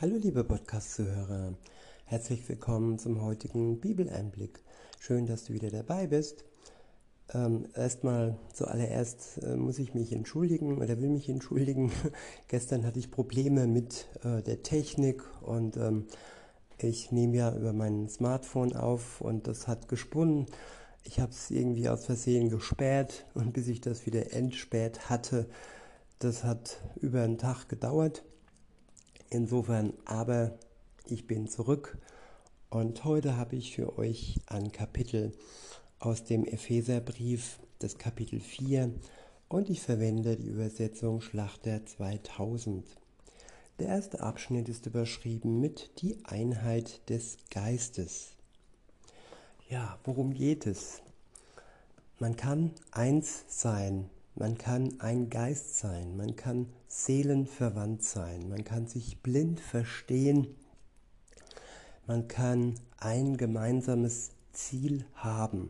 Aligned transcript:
Hallo 0.00 0.16
liebe 0.16 0.44
Podcast-Zuhörer, 0.44 1.52
herzlich 2.06 2.48
willkommen 2.48 2.98
zum 2.98 3.20
heutigen 3.20 3.80
Bibeleinblick. 3.80 4.64
Schön, 4.98 5.26
dass 5.26 5.44
du 5.44 5.52
wieder 5.52 5.68
dabei 5.68 6.06
bist. 6.06 6.46
Ähm, 7.34 7.66
erstmal 7.74 8.38
zuallererst 8.54 9.42
äh, 9.42 9.56
muss 9.56 9.78
ich 9.78 9.92
mich 9.92 10.14
entschuldigen 10.14 10.78
oder 10.78 10.98
will 11.02 11.10
mich 11.10 11.28
entschuldigen. 11.28 11.92
Gestern 12.48 12.86
hatte 12.86 12.98
ich 12.98 13.10
Probleme 13.10 13.66
mit 13.66 14.08
äh, 14.24 14.40
der 14.42 14.62
Technik 14.62 15.22
und 15.42 15.76
ähm, 15.76 16.06
ich 16.78 17.12
nehme 17.12 17.36
ja 17.36 17.54
über 17.54 17.74
mein 17.74 18.08
Smartphone 18.08 18.74
auf 18.74 19.20
und 19.20 19.48
das 19.48 19.68
hat 19.68 19.86
gesponnen. 19.86 20.46
Ich 21.04 21.20
habe 21.20 21.32
es 21.32 21.50
irgendwie 21.50 21.90
aus 21.90 22.06
Versehen 22.06 22.48
gesperrt 22.48 23.26
und 23.34 23.52
bis 23.52 23.68
ich 23.68 23.82
das 23.82 24.06
wieder 24.06 24.32
entsperrt 24.32 25.10
hatte, 25.10 25.46
das 26.20 26.42
hat 26.42 26.78
über 27.02 27.20
einen 27.20 27.36
Tag 27.36 27.68
gedauert. 27.68 28.24
Insofern 29.32 29.92
aber, 30.06 30.58
ich 31.06 31.28
bin 31.28 31.46
zurück 31.46 31.98
und 32.68 33.04
heute 33.04 33.36
habe 33.36 33.54
ich 33.54 33.76
für 33.76 33.96
euch 33.96 34.40
ein 34.46 34.72
Kapitel 34.72 35.30
aus 36.00 36.24
dem 36.24 36.44
Epheserbrief, 36.44 37.60
das 37.78 37.96
Kapitel 37.96 38.40
4, 38.40 38.92
und 39.48 39.70
ich 39.70 39.82
verwende 39.82 40.36
die 40.36 40.48
Übersetzung 40.48 41.20
Schlachter 41.20 41.86
2000. 41.86 42.84
Der 43.78 43.86
erste 43.86 44.20
Abschnitt 44.20 44.68
ist 44.68 44.86
überschrieben 44.86 45.60
mit 45.60 46.02
die 46.02 46.18
Einheit 46.24 47.08
des 47.08 47.36
Geistes. 47.52 48.32
Ja, 49.68 49.96
worum 50.02 50.34
geht 50.34 50.66
es? 50.66 51.02
Man 52.18 52.34
kann 52.34 52.72
eins 52.90 53.44
sein, 53.46 54.10
man 54.40 54.56
kann 54.56 54.98
ein 55.00 55.28
Geist 55.28 55.76
sein, 55.76 56.16
man 56.16 56.34
kann 56.34 56.72
seelenverwandt 56.88 58.02
sein, 58.02 58.48
man 58.48 58.64
kann 58.64 58.86
sich 58.86 59.22
blind 59.22 59.60
verstehen, 59.60 60.56
man 62.06 62.26
kann 62.26 62.74
ein 62.96 63.36
gemeinsames 63.36 64.30
Ziel 64.54 65.04
haben. 65.12 65.68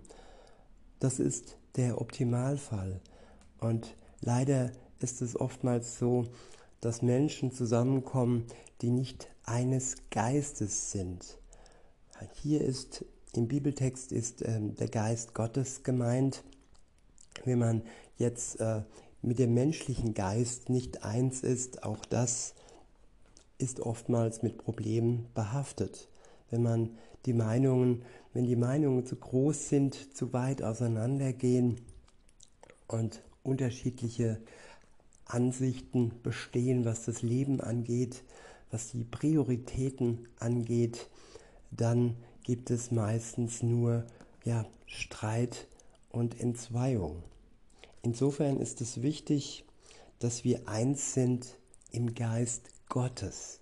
Das 1.00 1.18
ist 1.18 1.56
der 1.74 2.00
Optimalfall. 2.00 3.00
Und 3.58 3.96
leider 4.20 4.70
ist 5.00 5.20
es 5.20 5.38
oftmals 5.38 5.98
so, 5.98 6.28
dass 6.80 7.02
Menschen 7.02 7.50
zusammenkommen, 7.50 8.46
die 8.82 8.90
nicht 8.90 9.28
eines 9.42 9.96
Geistes 10.10 10.92
sind. 10.92 11.38
Hier 12.34 12.60
ist 12.60 13.04
im 13.32 13.48
Bibeltext 13.48 14.12
ist 14.12 14.46
ähm, 14.46 14.76
der 14.76 14.88
Geist 14.88 15.34
Gottes 15.34 15.82
gemeint. 15.82 16.44
Wenn 17.44 17.58
man 17.58 17.82
jetzt 18.20 18.60
äh, 18.60 18.82
mit 19.22 19.38
dem 19.38 19.54
menschlichen 19.54 20.14
Geist 20.14 20.70
nicht 20.70 21.02
eins 21.02 21.42
ist, 21.42 21.82
auch 21.82 22.04
das 22.04 22.54
ist 23.58 23.80
oftmals 23.80 24.42
mit 24.42 24.58
Problemen 24.58 25.26
behaftet. 25.34 26.08
Wenn 26.50 26.62
man 26.62 26.90
die 27.26 27.34
Meinungen 27.34 28.02
wenn 28.32 28.46
die 28.46 28.56
Meinungen 28.56 29.04
zu 29.04 29.16
groß 29.16 29.68
sind, 29.68 30.16
zu 30.16 30.32
weit 30.32 30.62
auseinandergehen 30.62 31.80
und 32.86 33.22
unterschiedliche 33.42 34.40
Ansichten 35.24 36.12
bestehen, 36.22 36.84
was 36.84 37.04
das 37.04 37.22
Leben 37.22 37.60
angeht, 37.60 38.22
was 38.70 38.92
die 38.92 39.04
Prioritäten 39.04 40.28
angeht, 40.38 41.08
dann 41.70 42.16
gibt 42.44 42.70
es 42.70 42.90
meistens 42.90 43.62
nur 43.62 44.04
ja, 44.44 44.64
Streit 44.86 45.66
und 46.10 46.40
Entzweiung. 46.40 47.22
Insofern 48.02 48.58
ist 48.58 48.80
es 48.80 49.02
wichtig, 49.02 49.64
dass 50.18 50.44
wir 50.44 50.68
eins 50.68 51.14
sind 51.14 51.58
im 51.92 52.14
Geist 52.14 52.70
Gottes, 52.88 53.60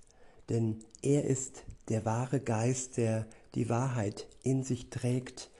denn 0.49 0.79
er 1.03 1.25
ist 1.25 1.65
der 1.89 2.05
wahre 2.05 2.41
Geist, 2.41 2.97
der 2.97 3.27
die 3.55 3.69
Wahrheit 3.69 4.27
in 4.43 4.63
sich 4.63 4.91
trägt 4.91 5.51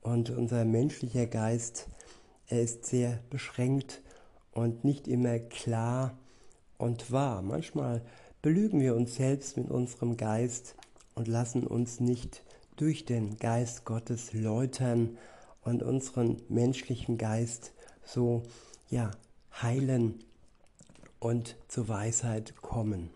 und 0.00 0.30
unser 0.30 0.64
menschlicher 0.64 1.26
Geist, 1.26 1.88
er 2.48 2.62
ist 2.62 2.86
sehr 2.86 3.20
beschränkt 3.30 4.02
und 4.52 4.84
nicht 4.84 5.08
immer 5.08 5.38
klar 5.38 6.18
und 6.76 7.10
wahr. 7.10 7.42
Manchmal 7.42 8.02
belügen 8.42 8.80
wir 8.80 8.94
uns 8.94 9.16
selbst 9.16 9.56
mit 9.56 9.70
unserem 9.70 10.16
Geist 10.16 10.76
und 11.14 11.28
lassen 11.28 11.66
uns 11.66 12.00
nicht 12.00 12.42
durch 12.76 13.04
den 13.04 13.38
Geist 13.38 13.84
Gottes 13.84 14.32
läutern 14.32 15.16
und 15.62 15.82
unseren 15.82 16.42
menschlichen 16.48 17.16
Geist 17.16 17.72
so 18.04 18.42
ja 18.90 19.10
heilen 19.62 20.24
und 21.20 21.56
zur 21.68 21.88
Weisheit 21.88 22.56
kommen, 22.56 23.10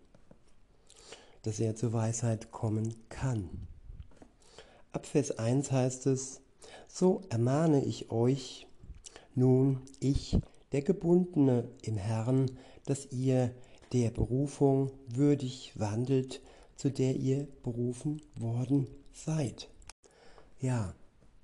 dass 1.42 1.60
er 1.60 1.76
zur 1.76 1.92
Weisheit 1.92 2.50
kommen 2.50 2.94
kann. 3.08 3.48
Ab 4.92 5.06
Vers 5.06 5.38
1 5.38 5.70
heißt 5.70 6.06
es, 6.06 6.40
so 6.88 7.22
ermahne 7.28 7.84
ich 7.84 8.10
euch, 8.10 8.66
nun 9.34 9.82
ich, 10.00 10.38
der 10.72 10.82
Gebundene 10.82 11.68
im 11.82 11.96
Herrn, 11.96 12.50
dass 12.86 13.06
ihr 13.12 13.54
der 13.92 14.10
Berufung 14.10 14.90
würdig 15.06 15.72
wandelt, 15.76 16.40
zu 16.76 16.90
der 16.90 17.16
ihr 17.16 17.46
berufen 17.62 18.22
worden 18.36 18.86
seid. 19.12 19.68
Ja, 20.60 20.94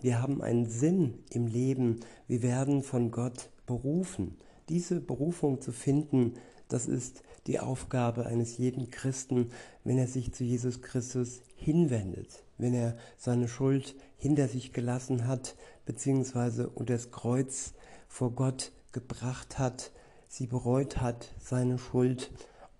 wir 0.00 0.20
haben 0.20 0.42
einen 0.42 0.66
Sinn 0.66 1.18
im 1.30 1.46
Leben, 1.46 2.00
wir 2.26 2.42
werden 2.42 2.82
von 2.82 3.10
Gott 3.10 3.50
berufen. 3.66 4.36
Diese 4.68 5.00
Berufung 5.00 5.60
zu 5.60 5.72
finden, 5.72 6.34
das 6.68 6.86
ist 6.86 7.22
die 7.46 7.60
Aufgabe 7.60 8.26
eines 8.26 8.56
jeden 8.58 8.90
Christen, 8.90 9.50
wenn 9.84 9.98
er 9.98 10.06
sich 10.06 10.32
zu 10.32 10.44
Jesus 10.44 10.82
Christus 10.82 11.42
hinwendet 11.56 12.44
wenn 12.58 12.74
er 12.74 12.96
seine 13.16 13.48
Schuld 13.48 13.94
hinter 14.16 14.48
sich 14.48 14.72
gelassen 14.72 15.26
hat, 15.26 15.56
beziehungsweise 15.84 16.68
unter 16.68 16.94
das 16.94 17.10
Kreuz 17.10 17.74
vor 18.08 18.32
Gott 18.32 18.72
gebracht 18.92 19.58
hat, 19.58 19.90
sie 20.28 20.46
bereut 20.46 20.98
hat, 20.98 21.32
seine 21.38 21.78
Schuld, 21.78 22.30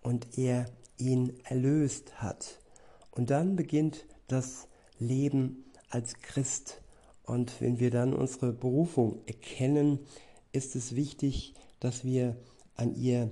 und 0.01 0.39
er 0.39 0.67
ihn 0.99 1.33
erlöst 1.45 2.21
hat. 2.23 2.61
Und 3.11 3.31
dann 3.31 3.57
beginnt 3.57 4.07
das 4.29 4.69
Leben 4.99 5.65
als 5.89 6.19
Christ. 6.21 6.83
Und 7.27 7.61
wenn 7.61 7.81
wir 7.81 7.91
dann 7.91 8.12
unsere 8.12 8.53
Berufung 8.53 9.21
erkennen, 9.27 9.99
ist 10.53 10.77
es 10.77 10.95
wichtig, 10.95 11.55
dass 11.81 12.05
wir 12.05 12.37
an 12.77 12.95
ihr 12.95 13.31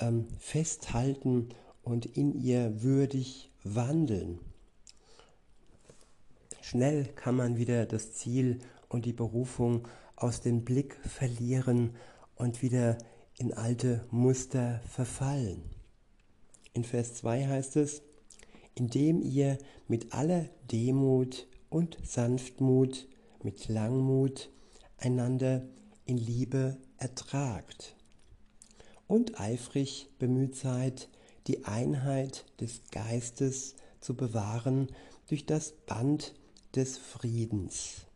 ähm, 0.00 0.26
festhalten 0.38 1.48
und 1.82 2.06
in 2.06 2.34
ihr 2.40 2.82
würdig 2.82 3.50
wandeln. 3.64 4.38
Schnell 6.60 7.06
kann 7.06 7.36
man 7.36 7.56
wieder 7.56 7.86
das 7.86 8.12
Ziel 8.12 8.58
und 8.88 9.06
die 9.06 9.12
Berufung 9.12 9.86
aus 10.16 10.40
dem 10.40 10.64
Blick 10.64 10.96
verlieren 11.06 11.94
und 12.34 12.62
wieder 12.62 12.98
in 13.38 13.52
alte 13.52 14.04
Muster 14.10 14.80
verfallen. 14.88 15.62
In 16.72 16.84
Vers 16.84 17.14
2 17.14 17.46
heißt 17.46 17.76
es, 17.76 18.02
indem 18.74 19.22
ihr 19.22 19.58
mit 19.88 20.12
aller 20.12 20.46
Demut 20.70 21.46
und 21.70 21.98
Sanftmut, 22.04 23.06
mit 23.42 23.68
Langmut 23.68 24.50
einander 24.98 25.62
in 26.04 26.18
Liebe 26.18 26.78
ertragt 26.98 27.94
und 29.06 29.40
eifrig 29.40 30.08
bemüht 30.18 30.56
seid, 30.56 31.08
die 31.46 31.64
Einheit 31.64 32.44
des 32.60 32.80
Geistes 32.90 33.76
zu 34.00 34.16
bewahren 34.16 34.88
durch 35.28 35.46
das 35.46 35.72
Band 35.72 36.34
des 36.74 36.98
Friedens. 36.98 38.06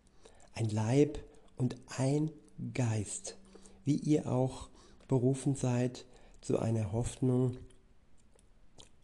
Ein 0.54 0.68
Leib 0.70 1.22
und 1.56 1.76
ein 1.96 2.30
Geist, 2.74 3.36
wie 3.84 3.96
ihr 3.96 4.30
auch 4.30 4.68
berufen 5.08 5.54
seid 5.54 6.04
zu 6.40 6.58
einer 6.58 6.92
Hoffnung 6.92 7.56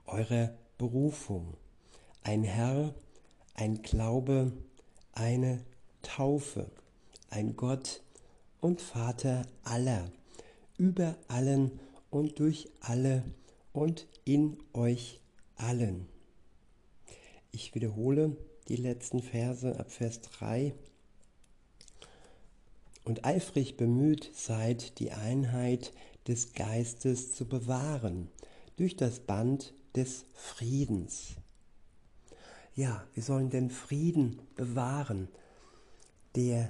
eurer 0.07 0.55
Berufung. 0.79 1.55
Ein 2.23 2.43
Herr, 2.45 2.95
ein 3.57 3.81
Glaube, 3.83 4.53
eine 5.13 5.65
Taufe, 6.03 6.71
ein 7.31 7.57
Gott 7.57 8.03
und 8.61 8.83
Vater 8.83 9.47
aller, 9.65 10.11
über 10.77 11.17
allen 11.29 11.81
und 12.11 12.39
durch 12.39 12.69
alle 12.81 13.25
und 13.73 14.07
in 14.25 14.59
euch 14.75 15.21
allen. 15.57 16.07
Ich 17.51 17.75
wiederhole, 17.75 18.37
die 18.69 18.77
letzten 18.77 19.23
Verse 19.23 19.79
ab 19.79 19.91
Vers 19.91 20.21
3. 20.21 20.75
Und 23.05 23.25
eifrig 23.25 23.77
bemüht 23.77 24.31
seid, 24.35 24.99
die 24.99 25.13
Einheit 25.13 25.93
des 26.29 26.53
Geistes 26.53 27.35
zu 27.35 27.47
bewahren 27.47 28.29
durch 28.77 28.97
das 28.97 29.21
Band 29.21 29.73
des 29.95 30.27
Friedens. 30.35 31.37
Ja, 32.77 33.03
wir 33.15 33.23
sollen 33.23 33.49
den 33.49 33.71
Frieden 33.71 34.39
bewahren, 34.55 35.29
der, 36.35 36.69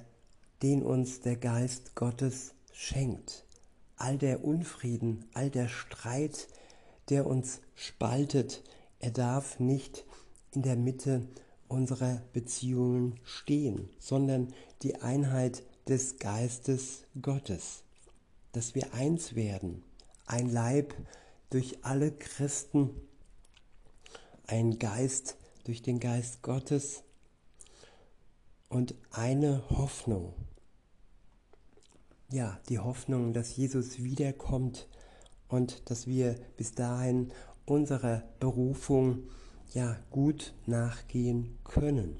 den 0.63 0.85
uns 0.85 1.21
der 1.21 1.35
Geist 1.35 1.97
Gottes 1.97 2.55
schenkt. 2.73 3.45
All 3.97 4.17
der 4.17 4.45
Unfrieden, 4.45 5.25
all 5.35 5.51
der 5.51 5.67
Streit, 5.67 6.47
der 7.09 7.27
uns 7.27 7.61
spaltet, 7.75 8.63
Er 9.01 9.11
darf 9.11 9.59
nicht 9.59 10.05
in 10.53 10.63
der 10.63 10.77
Mitte 10.77 11.27
unserer 11.67 12.23
Beziehungen 12.33 13.19
stehen, 13.25 13.91
sondern 13.99 14.55
die 14.83 15.03
Einheit 15.03 15.65
des 15.89 16.19
Geistes 16.19 17.03
Gottes, 17.21 17.83
dass 18.53 18.77
wir 18.77 18.95
eins 18.95 19.35
werden, 19.35 19.83
ein 20.25 20.49
Leib 20.49 20.95
durch 21.51 21.85
alle 21.85 22.13
Christen, 22.13 22.91
ein 24.47 24.79
Geist 24.79 25.37
durch 25.67 25.83
den 25.83 25.99
Geist 25.99 26.43
Gottes 26.43 27.03
und 28.69 28.95
eine 29.11 29.69
Hoffnung. 29.71 30.33
Ja, 32.31 32.61
die 32.69 32.79
Hoffnung, 32.79 33.33
dass 33.33 33.57
Jesus 33.57 34.03
wiederkommt 34.03 34.89
und 35.49 35.91
dass 35.91 36.07
wir 36.07 36.37
bis 36.57 36.73
dahin 36.73 37.33
unserer 37.65 38.23
Berufung 38.39 39.25
ja 39.75 39.99
gut 40.11 40.55
nachgehen 40.67 41.59
können. 41.65 42.17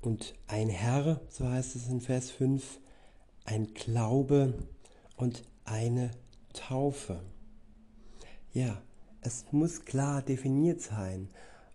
Und 0.00 0.34
ein 0.46 0.68
Herr, 0.68 1.20
so 1.28 1.48
heißt 1.48 1.76
es 1.76 1.88
in 1.88 2.00
Vers 2.00 2.30
5, 2.30 2.78
ein 3.44 3.74
Glaube 3.74 4.54
und 5.16 5.42
eine 5.64 6.12
Taufe. 6.52 7.20
Ja, 8.52 8.80
es 9.22 9.44
muss 9.50 9.84
klar 9.84 10.22
definiert 10.22 10.80
sein, 10.80 11.28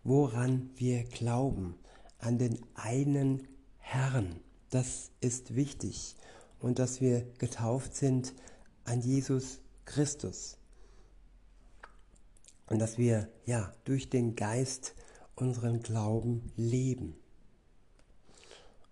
woran 0.04 0.70
wir 0.76 1.04
glauben, 1.04 1.76
an 2.20 2.38
den 2.38 2.60
einen 2.76 3.48
Herrn. 3.78 4.40
Das 4.70 5.12
ist 5.22 5.56
wichtig. 5.56 6.16
Und 6.60 6.80
dass 6.80 7.02
wir 7.02 7.22
getauft 7.38 7.96
sind 7.96 8.34
an 8.84 9.02
Jesus 9.02 9.60
Christus. 9.86 10.58
Und 12.68 12.80
dass 12.80 12.98
wir 12.98 13.30
ja 13.46 13.74
durch 13.84 14.10
den 14.10 14.36
Geist 14.36 14.96
unseren 15.36 15.82
Glauben 15.82 16.52
leben. 16.56 17.16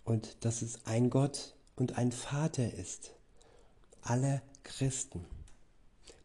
Und 0.03 0.45
dass 0.45 0.61
es 0.61 0.85
ein 0.85 1.09
Gott 1.09 1.55
und 1.75 1.97
ein 1.97 2.11
Vater 2.11 2.73
ist 2.73 3.15
aller 4.01 4.41
Christen, 4.63 5.25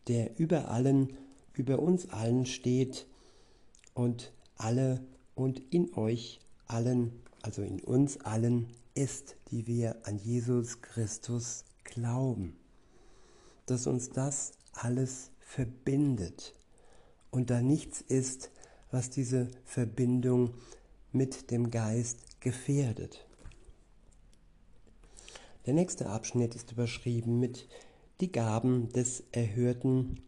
der 0.08 0.38
über 0.38 0.68
allen, 0.68 1.16
über 1.58 1.80
uns 1.80 2.08
allen 2.10 2.46
steht 2.46 3.06
und 3.94 4.32
alle 4.56 5.04
und 5.34 5.62
in 5.70 5.92
euch 5.94 6.40
allen, 6.66 7.12
also 7.42 7.62
in 7.62 7.80
uns 7.80 8.20
allen 8.20 8.68
ist, 8.94 9.36
die 9.50 9.66
wir 9.66 9.96
an 10.04 10.18
Jesus 10.18 10.82
Christus 10.82 11.64
glauben. 11.84 12.56
Dass 13.66 13.86
uns 13.86 14.10
das 14.10 14.52
alles 14.72 15.30
verbindet 15.40 16.54
und 17.30 17.50
da 17.50 17.60
nichts 17.60 18.00
ist, 18.00 18.50
was 18.90 19.10
diese 19.10 19.48
Verbindung 19.64 20.54
mit 21.12 21.50
dem 21.50 21.70
Geist 21.70 22.40
gefährdet. 22.40 23.26
Der 25.66 25.74
nächste 25.74 26.08
Abschnitt 26.08 26.54
ist 26.54 26.72
überschrieben 26.72 27.40
mit 27.40 27.68
die 28.20 28.32
Gaben 28.32 28.88
des 28.90 29.22
erhöhten, 29.32 30.20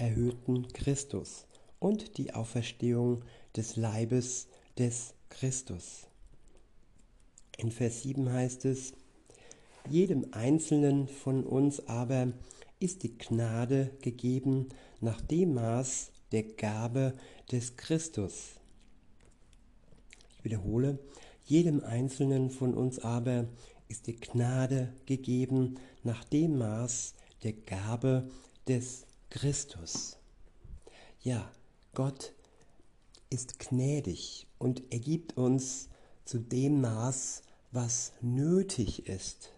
erhöhten 0.00 0.66
Christus 0.72 1.46
und 1.78 2.16
die 2.16 2.32
Auferstehung 2.32 3.22
des 3.54 3.76
Leibes 3.76 4.48
des 4.78 5.14
Christus. 5.28 6.06
In 7.58 7.70
Vers 7.70 8.02
7 8.02 8.32
heißt 8.32 8.64
es, 8.64 8.94
jedem 9.88 10.26
Einzelnen 10.32 11.06
von 11.06 11.44
uns 11.44 11.86
aber 11.86 12.32
ist 12.78 13.02
die 13.02 13.18
Gnade 13.18 13.90
gegeben 14.00 14.68
nach 15.00 15.20
dem 15.20 15.54
Maß 15.54 16.12
der 16.32 16.44
Gabe 16.44 17.14
des 17.52 17.76
Christus. 17.76 18.52
Ich 20.38 20.44
wiederhole, 20.44 20.98
jedem 21.44 21.84
Einzelnen 21.84 22.48
von 22.48 22.72
uns 22.72 22.98
aber 23.00 23.46
ist 23.88 24.06
die 24.06 24.16
Gnade 24.16 24.94
gegeben 25.04 25.74
nach 26.04 26.24
dem 26.24 26.56
Maß 26.56 27.14
der 27.42 27.52
Gabe 27.52 28.30
des 28.66 29.04
Christus. 29.30 30.18
Ja, 31.20 31.48
Gott 31.94 32.32
ist 33.30 33.60
gnädig 33.60 34.48
und 34.58 34.82
er 34.90 34.98
gibt 34.98 35.36
uns 35.36 35.88
zu 36.24 36.38
dem 36.38 36.80
Maß, 36.80 37.42
was 37.70 38.12
nötig 38.20 39.06
ist. 39.06 39.52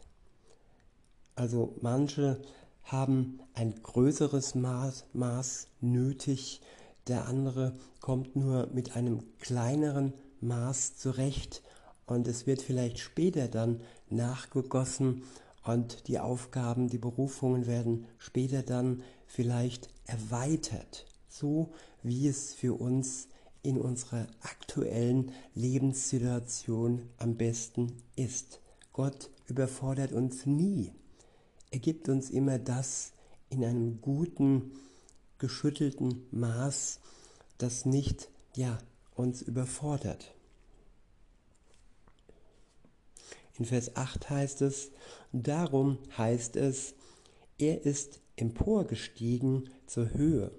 Also 1.34 1.74
manche 1.80 2.42
haben 2.84 3.40
ein 3.54 3.82
größeres 3.82 4.54
Maß, 4.54 5.06
Maß 5.14 5.68
nötig, 5.80 6.60
der 7.08 7.26
andere 7.26 7.74
kommt 8.00 8.36
nur 8.36 8.68
mit 8.74 8.94
einem 8.94 9.22
kleineren 9.38 10.12
Maß 10.40 10.96
zurecht 10.96 11.62
und 12.04 12.28
es 12.28 12.46
wird 12.46 12.60
vielleicht 12.60 12.98
später 12.98 13.48
dann 13.48 13.80
nachgegossen 14.10 15.22
und 15.64 16.08
die 16.08 16.18
Aufgaben, 16.18 16.88
die 16.88 16.98
Berufungen 16.98 17.66
werden 17.66 18.06
später 18.18 18.62
dann 18.62 19.02
vielleicht 19.32 19.88
erweitert, 20.04 21.06
so 21.26 21.72
wie 22.02 22.28
es 22.28 22.52
für 22.52 22.78
uns 22.78 23.28
in 23.62 23.80
unserer 23.80 24.26
aktuellen 24.42 25.32
Lebenssituation 25.54 27.08
am 27.16 27.36
besten 27.36 27.96
ist. 28.14 28.60
Gott 28.92 29.30
überfordert 29.46 30.12
uns 30.12 30.44
nie. 30.44 30.92
Er 31.70 31.78
gibt 31.78 32.10
uns 32.10 32.28
immer 32.28 32.58
das 32.58 33.12
in 33.48 33.64
einem 33.64 34.02
guten, 34.02 34.72
geschüttelten 35.38 36.26
Maß, 36.30 37.00
das 37.56 37.86
nicht 37.86 38.28
ja, 38.54 38.78
uns 39.14 39.40
überfordert. 39.40 40.34
In 43.58 43.64
Vers 43.64 43.96
8 43.96 44.28
heißt 44.28 44.60
es, 44.60 44.90
darum 45.32 45.96
heißt 46.18 46.56
es, 46.56 46.94
er 47.58 47.86
ist 47.86 48.21
emporgestiegen 48.36 49.70
zur 49.86 50.12
Höhe 50.12 50.52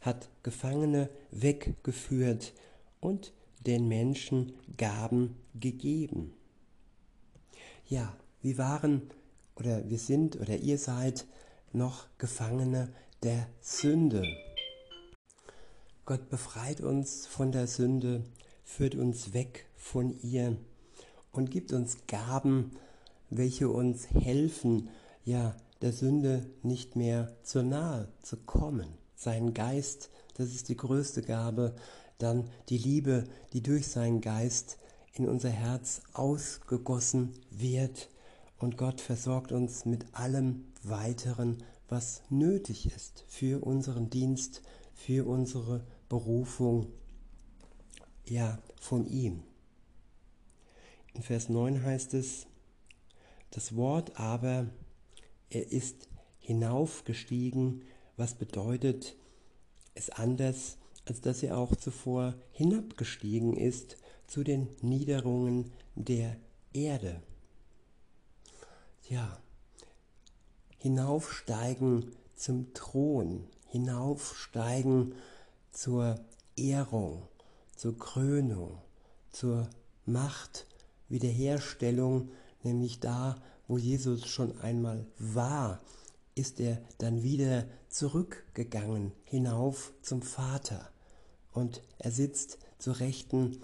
hat 0.00 0.28
Gefangene 0.42 1.10
weggeführt 1.30 2.52
und 3.00 3.32
den 3.66 3.88
Menschen 3.88 4.52
Gaben 4.76 5.36
gegeben. 5.54 6.32
Ja, 7.86 8.16
wir 8.42 8.58
waren 8.58 9.02
oder 9.56 9.88
wir 9.88 9.98
sind 9.98 10.40
oder 10.40 10.56
ihr 10.56 10.78
seid 10.78 11.26
noch 11.72 12.06
Gefangene 12.18 12.92
der 13.22 13.48
Sünde. 13.60 14.22
Gott 16.04 16.30
befreit 16.30 16.80
uns 16.80 17.26
von 17.26 17.52
der 17.52 17.66
Sünde, 17.66 18.24
führt 18.64 18.94
uns 18.94 19.34
weg 19.34 19.66
von 19.76 20.18
ihr 20.22 20.56
und 21.32 21.50
gibt 21.50 21.72
uns 21.72 22.06
Gaben, 22.06 22.70
welche 23.30 23.68
uns 23.68 24.08
helfen, 24.10 24.88
ja, 25.24 25.56
der 25.82 25.92
Sünde 25.92 26.50
nicht 26.62 26.96
mehr 26.96 27.36
zu 27.42 27.62
nahe 27.62 28.08
zu 28.22 28.36
kommen. 28.36 28.88
Seinen 29.14 29.54
Geist, 29.54 30.10
das 30.34 30.48
ist 30.48 30.68
die 30.68 30.76
größte 30.76 31.22
Gabe, 31.22 31.74
dann 32.18 32.48
die 32.68 32.78
Liebe, 32.78 33.24
die 33.52 33.62
durch 33.62 33.88
seinen 33.88 34.20
Geist 34.20 34.78
in 35.12 35.28
unser 35.28 35.50
Herz 35.50 36.02
ausgegossen 36.12 37.32
wird. 37.50 38.08
Und 38.58 38.76
Gott 38.76 39.00
versorgt 39.00 39.52
uns 39.52 39.84
mit 39.84 40.04
allem 40.14 40.64
weiteren, 40.82 41.58
was 41.88 42.22
nötig 42.28 42.92
ist 42.94 43.24
für 43.28 43.64
unseren 43.64 44.10
Dienst, 44.10 44.62
für 44.94 45.26
unsere 45.26 45.84
Berufung, 46.08 46.86
ja, 48.26 48.58
von 48.80 49.06
ihm. 49.06 49.42
In 51.14 51.22
Vers 51.22 51.48
9 51.48 51.82
heißt 51.82 52.14
es, 52.14 52.46
das 53.50 53.74
Wort 53.74 54.18
aber, 54.20 54.66
er 55.50 55.70
ist 55.70 56.08
hinaufgestiegen 56.38 57.82
was 58.18 58.34
bedeutet 58.34 59.16
es 59.94 60.10
anders, 60.10 60.76
als 61.06 61.22
dass 61.22 61.42
er 61.42 61.56
auch 61.56 61.76
zuvor 61.76 62.34
hinabgestiegen 62.50 63.56
ist 63.56 63.96
zu 64.26 64.42
den 64.42 64.68
Niederungen 64.82 65.72
der 65.94 66.36
Erde. 66.72 67.22
Ja, 69.08 69.40
hinaufsteigen 70.78 72.10
zum 72.34 72.74
Thron, 72.74 73.46
hinaufsteigen 73.68 75.14
zur 75.70 76.20
Ehrung, 76.56 77.22
zur 77.76 77.96
Krönung, 77.98 78.82
zur 79.30 79.70
Macht, 80.04 80.66
Wiederherstellung, 81.08 82.30
nämlich 82.62 83.00
da, 83.00 83.40
wo 83.66 83.78
Jesus 83.78 84.26
schon 84.26 84.58
einmal 84.60 85.06
war, 85.18 85.80
ist 86.34 86.60
er 86.60 86.80
dann 86.98 87.22
wieder 87.22 87.66
zurückgegangen 87.88 89.12
hinauf 89.24 89.92
zum 90.02 90.22
Vater 90.22 90.88
und 91.52 91.82
er 91.98 92.12
sitzt 92.12 92.58
zu 92.78 92.92
Rechten 92.92 93.60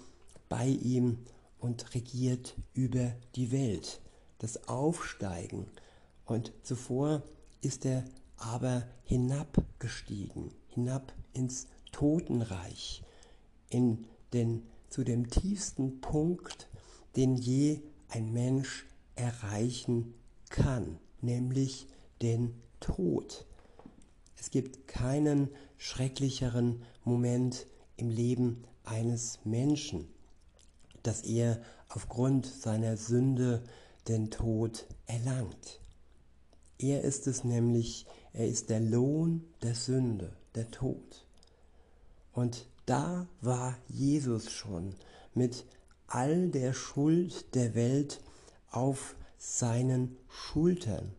bei 0.49 0.67
ihm 0.67 1.19
und 1.59 1.95
regiert 1.95 2.55
über 2.73 3.13
die 3.35 3.51
Welt. 3.51 4.01
Das 4.39 4.67
Aufsteigen 4.67 5.67
und 6.25 6.51
zuvor 6.63 7.23
ist 7.61 7.85
er 7.85 8.03
aber 8.37 8.83
hinabgestiegen, 9.03 10.51
hinab 10.67 11.13
ins 11.33 11.67
Totenreich, 11.91 13.03
in 13.69 14.05
den, 14.33 14.63
zu 14.89 15.03
dem 15.03 15.29
tiefsten 15.29 16.01
Punkt, 16.01 16.67
den 17.15 17.35
je 17.35 17.79
ein 18.15 18.31
Mensch 18.31 18.85
erreichen 19.15 20.13
kann, 20.49 20.99
nämlich 21.19 21.87
den 22.21 22.55
Tod. 22.79 23.45
Es 24.39 24.51
gibt 24.51 24.87
keinen 24.87 25.49
schrecklicheren 25.77 26.81
Moment 27.03 27.67
im 27.97 28.09
Leben 28.09 28.63
eines 28.85 29.39
Menschen, 29.43 30.07
dass 31.03 31.23
er 31.23 31.61
aufgrund 31.89 32.45
seiner 32.45 32.95
Sünde 32.95 33.63
den 34.07 34.31
Tod 34.31 34.85
erlangt. 35.07 35.81
Er 36.77 37.01
ist 37.01 37.27
es 37.27 37.43
nämlich, 37.43 38.05
er 38.31 38.47
ist 38.47 38.69
der 38.69 38.79
Lohn 38.79 39.43
der 39.61 39.75
Sünde, 39.75 40.31
der 40.55 40.71
Tod. 40.71 41.25
Und 42.31 42.65
da 42.85 43.27
war 43.41 43.77
Jesus 43.89 44.51
schon 44.51 44.95
mit 45.33 45.65
all 46.07 46.49
der 46.49 46.73
Schuld 46.73 47.55
der 47.55 47.75
Welt 47.75 48.21
auf 48.69 49.15
seinen 49.37 50.17
Schultern. 50.29 51.13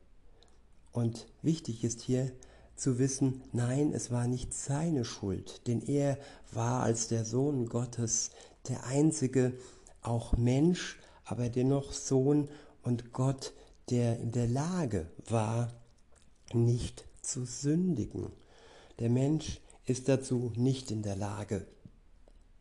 Und 0.93 1.27
wichtig 1.43 1.85
ist 1.85 2.01
hier 2.01 2.33
zu 2.75 2.99
wissen, 2.99 3.43
nein, 3.53 3.93
es 3.93 4.11
war 4.11 4.27
nicht 4.27 4.53
seine 4.53 5.05
Schuld, 5.05 5.67
denn 5.67 5.81
er 5.81 6.19
war 6.53 6.83
als 6.83 7.09
der 7.09 7.25
Sohn 7.25 7.69
Gottes 7.69 8.31
der 8.69 8.85
einzige, 8.85 9.55
auch 10.03 10.37
Mensch, 10.37 10.99
aber 11.25 11.49
dennoch 11.49 11.93
Sohn 11.93 12.49
und 12.83 13.13
Gott, 13.13 13.53
der 13.91 14.19
in 14.21 14.33
der 14.33 14.47
Lage 14.47 15.11
war, 15.29 15.73
nicht 16.53 17.05
zu 17.23 17.45
sündigen. 17.45 18.31
Der 18.99 19.11
Mensch 19.11 19.61
ist 19.85 20.09
dazu 20.09 20.53
nicht 20.57 20.91
in 20.91 21.03
der 21.03 21.17
Lage. 21.17 21.67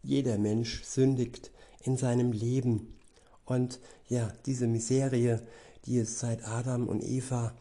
Jeder 0.02 0.38
Mensch 0.38 0.84
sündigt 0.84 1.52
in 1.86 1.98
seinem 1.98 2.32
Leben. 2.32 2.98
Und 3.46 3.80
ja, 4.08 4.34
diese 4.46 4.68
Miserie, 4.68 5.42
die 5.86 6.00
es 6.00 6.20
seit 6.20 6.48
Adam 6.48 6.88
und 6.88 7.04
Eva 7.04 7.54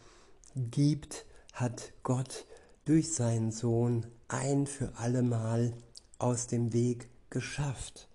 gibt, 0.55 1.27
hat 1.53 1.93
Gott 2.03 2.47
durch 2.85 3.13
seinen 3.13 3.51
Sohn 3.51 4.07
ein 4.29 4.67
für 4.67 4.97
allemal 4.97 5.75
aus 6.19 6.47
dem 6.47 6.73
Weg 6.73 7.09
geschafft. 7.31 8.09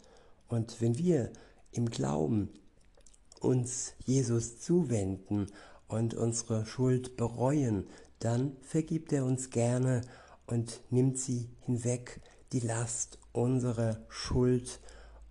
Und 0.48 0.82
wenn 0.82 0.98
wir 0.98 1.32
im 1.72 1.89
Glauben 1.89 2.50
uns 3.39 3.94
Jesus 4.06 4.60
zuwenden 4.60 5.48
und 5.88 6.13
unsere 6.13 6.66
Schuld 6.66 7.18
bereuen, 7.18 7.88
dann 8.20 8.58
vergibt 8.62 9.13
er 9.13 9.25
uns 9.25 9.50
gerne 9.50 10.01
und 10.48 10.82
nimmt 10.89 11.18
sie 11.18 11.50
hinweg, 11.62 12.22
die 12.51 12.60
Last 12.60 13.20
unserer 13.32 13.98
Schuld 14.10 14.80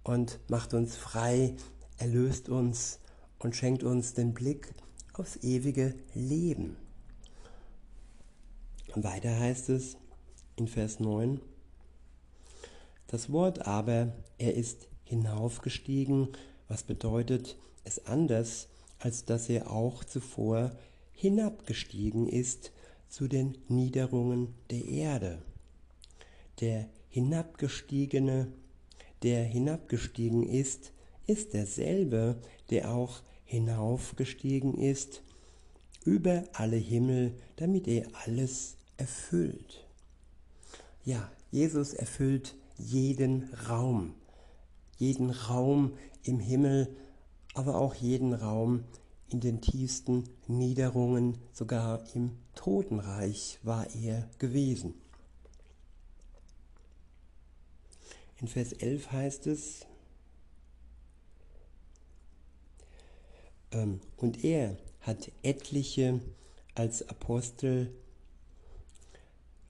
und 0.02 0.40
macht 0.48 0.74
uns 0.74 0.96
frei, 0.96 1.54
erlöst 1.96 2.48
uns 2.48 3.00
und 3.38 3.56
schenkt 3.56 3.82
uns 3.82 4.14
den 4.14 4.34
Blick 4.34 4.74
aufs 5.12 5.36
ewige 5.36 5.94
Leben. 6.14 6.76
Weiter 8.94 9.38
heißt 9.38 9.68
es 9.68 9.96
in 10.56 10.66
Vers 10.66 10.98
9, 11.00 11.40
das 13.08 13.32
Wort 13.32 13.66
aber, 13.66 14.12
er 14.36 14.54
ist 14.54 14.86
hinaufgestiegen, 15.04 16.28
was 16.68 16.82
bedeutet 16.82 17.56
es 17.84 18.04
anders, 18.04 18.68
als 18.98 19.24
dass 19.24 19.48
er 19.48 19.70
auch 19.70 20.04
zuvor 20.04 20.72
hinabgestiegen 21.12 22.28
ist 22.28 22.70
zu 23.08 23.26
den 23.26 23.56
Niederungen 23.68 24.54
der 24.70 24.84
Erde. 24.84 25.42
Der 26.60 26.86
hinabgestiegene, 27.08 28.52
der 29.22 29.44
hinabgestiegen 29.44 30.42
ist, 30.42 30.92
ist 31.26 31.54
derselbe, 31.54 32.40
der 32.70 32.92
auch 32.92 33.22
hinaufgestiegen 33.44 34.74
ist 34.74 35.22
über 36.04 36.44
alle 36.52 36.76
Himmel, 36.76 37.34
damit 37.56 37.88
er 37.88 38.06
alles 38.24 38.76
erfüllt. 38.96 39.86
Ja, 41.04 41.30
Jesus 41.50 41.94
erfüllt 41.94 42.56
jeden 42.76 43.52
Raum, 43.68 44.14
jeden 44.98 45.30
Raum 45.30 45.92
im 46.22 46.40
Himmel, 46.40 46.94
aber 47.54 47.76
auch 47.80 47.94
jeden 47.94 48.34
Raum 48.34 48.84
in 49.28 49.40
den 49.40 49.60
tiefsten 49.60 50.24
Niederungen, 50.46 51.38
sogar 51.52 52.04
im 52.14 52.32
Totenreich 52.54 53.58
war 53.62 53.86
er 53.94 54.28
gewesen. 54.38 54.94
In 58.40 58.46
Vers 58.46 58.72
11 58.72 59.10
heißt 59.10 59.46
es, 59.48 59.86
ähm, 63.72 64.00
und 64.16 64.44
er 64.44 64.76
hat 65.00 65.32
etliche 65.42 66.20
als 66.74 67.08
Apostel 67.08 67.92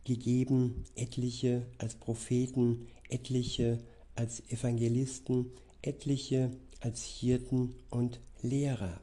gegeben, 0.05 0.85
etliche 0.97 1.67
als 1.79 1.95
Propheten, 1.95 2.89
etliche 3.09 3.79
als 4.15 4.43
Evangelisten, 4.51 5.51
etliche 5.81 6.51
als 6.81 7.05
Hirten 7.05 7.75
und 7.89 8.21
Lehrer. 8.43 9.01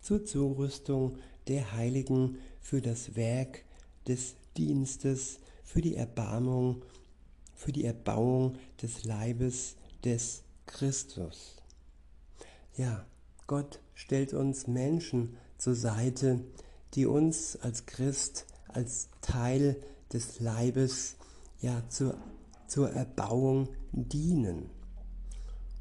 Zur 0.00 0.24
Zurüstung 0.24 1.18
der 1.46 1.72
Heiligen 1.72 2.38
für 2.60 2.80
das 2.80 3.14
Werk 3.14 3.64
des 4.08 4.34
Dienstes, 4.56 5.38
für 5.62 5.80
die 5.80 5.94
Erbarmung, 5.94 6.82
für 7.64 7.72
die 7.72 7.86
Erbauung 7.86 8.58
des 8.82 9.04
Leibes 9.04 9.76
des 10.04 10.42
Christus. 10.66 11.56
Ja, 12.76 13.06
Gott 13.46 13.80
stellt 13.94 14.34
uns 14.34 14.66
Menschen 14.66 15.38
zur 15.56 15.74
Seite, 15.74 16.40
die 16.92 17.06
uns 17.06 17.56
als 17.56 17.86
Christ, 17.86 18.44
als 18.68 19.08
Teil 19.22 19.80
des 20.12 20.40
Leibes 20.40 21.16
ja 21.62 21.82
zur, 21.88 22.18
zur 22.66 22.90
Erbauung 22.90 23.68
dienen. 23.92 24.68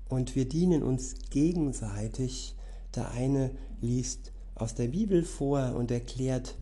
Und 0.07 0.37
wir 0.37 0.47
dienen 0.47 0.83
uns 0.83 1.15
gegenseitig. 1.31 2.55
Der 2.95 3.11
eine 3.11 3.51
liest 3.81 4.31
aus 4.55 4.73
der 4.73 4.87
Bibel 4.87 5.25
vor 5.25 5.75
und 5.75 5.91
erklärt, 5.91 6.55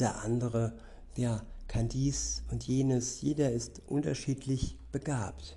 der 0.00 0.22
andere 0.22 0.72
ja, 1.14 1.44
kann 1.70 1.88
dies 1.88 2.42
und 2.50 2.66
jenes. 2.66 3.22
Jeder 3.22 3.52
ist 3.52 3.80
unterschiedlich 3.86 4.76
begabt. 4.90 5.56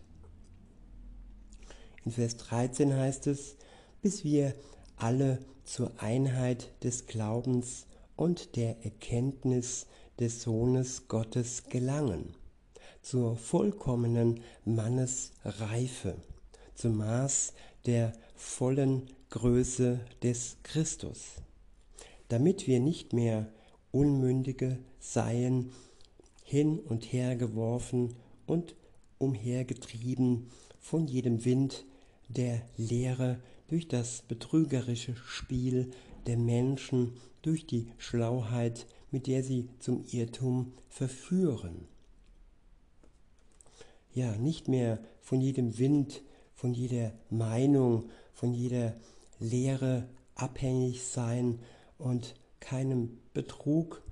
In 2.05 2.11
Vers 2.11 2.37
13 2.37 2.93
heißt 2.93 3.25
es, 3.25 3.57
bis 4.03 4.23
wir 4.23 4.53
alle 4.95 5.39
zur 5.63 5.91
Einheit 5.97 6.69
des 6.83 7.07
Glaubens 7.07 7.87
und 8.15 8.55
der 8.57 8.85
Erkenntnis 8.85 9.87
des 10.19 10.43
Sohnes 10.43 11.07
Gottes 11.07 11.63
gelangen, 11.63 12.35
zur 13.01 13.35
vollkommenen 13.35 14.41
Mannesreife, 14.65 16.13
zum 16.75 16.97
Maß 16.97 17.53
der 17.87 18.13
vollen 18.35 19.09
Größe 19.31 19.99
des 20.21 20.57
Christus, 20.61 21.37
damit 22.27 22.67
wir 22.67 22.79
nicht 22.79 23.13
mehr 23.13 23.51
Unmündige 23.91 24.77
seien, 24.99 25.71
hin 26.53 26.77
und 26.77 27.11
her 27.11 27.35
geworfen 27.35 28.13
und 28.45 28.75
umhergetrieben 29.17 30.51
von 30.79 31.07
jedem 31.07 31.45
Wind 31.45 31.83
der 32.27 32.61
Lehre 32.77 33.39
durch 33.69 33.87
das 33.87 34.21
betrügerische 34.21 35.15
Spiel 35.15 35.89
der 36.27 36.37
Menschen, 36.37 37.13
durch 37.41 37.65
die 37.65 37.87
Schlauheit 37.97 38.85
mit 39.09 39.25
der 39.25 39.41
sie 39.41 39.67
zum 39.79 40.05
Irrtum 40.11 40.73
verführen. 40.89 41.87
Ja, 44.13 44.35
nicht 44.37 44.67
mehr 44.67 44.99
von 45.21 45.41
jedem 45.41 45.79
Wind, 45.79 46.21
von 46.53 46.75
jeder 46.75 47.13
Meinung, 47.31 48.11
von 48.35 48.53
jeder 48.53 48.93
Lehre 49.39 50.07
abhängig 50.35 51.01
sein 51.01 51.57
und 51.97 52.35
keinem 52.59 53.17
Betrug, 53.33 54.03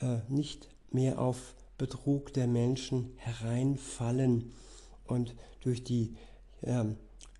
äh, 0.00 0.20
nicht 0.30 0.70
mehr 0.90 1.20
auf 1.20 1.54
Betrug 1.80 2.34
der 2.34 2.46
Menschen 2.46 3.14
hereinfallen 3.16 4.52
und 5.06 5.34
durch 5.62 5.82
die 5.82 6.14
äh, 6.60 6.84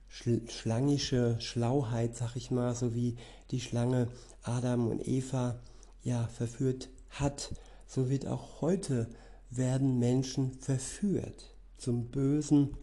schlangische 0.08 1.38
Schlauheit, 1.40 2.16
sag 2.16 2.36
ich 2.36 2.50
mal, 2.50 2.74
so 2.74 2.94
wie 2.94 3.16
die 3.50 3.60
Schlange 3.60 4.08
Adam 4.42 4.88
und 4.88 5.06
Eva 5.06 5.60
ja 6.02 6.26
verführt 6.28 6.88
hat, 7.10 7.54
so 7.86 8.08
wird 8.08 8.26
auch 8.26 8.62
heute 8.62 9.10
werden 9.50 9.98
Menschen 9.98 10.54
verführt 10.54 11.54
zum 11.76 12.06
Bösen 12.06 12.78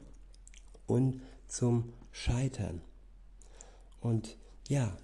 und 0.85 1.21
zum 1.47 1.91
Scheitern. 2.11 2.81
Und 3.99 4.37
ja, 4.69 4.95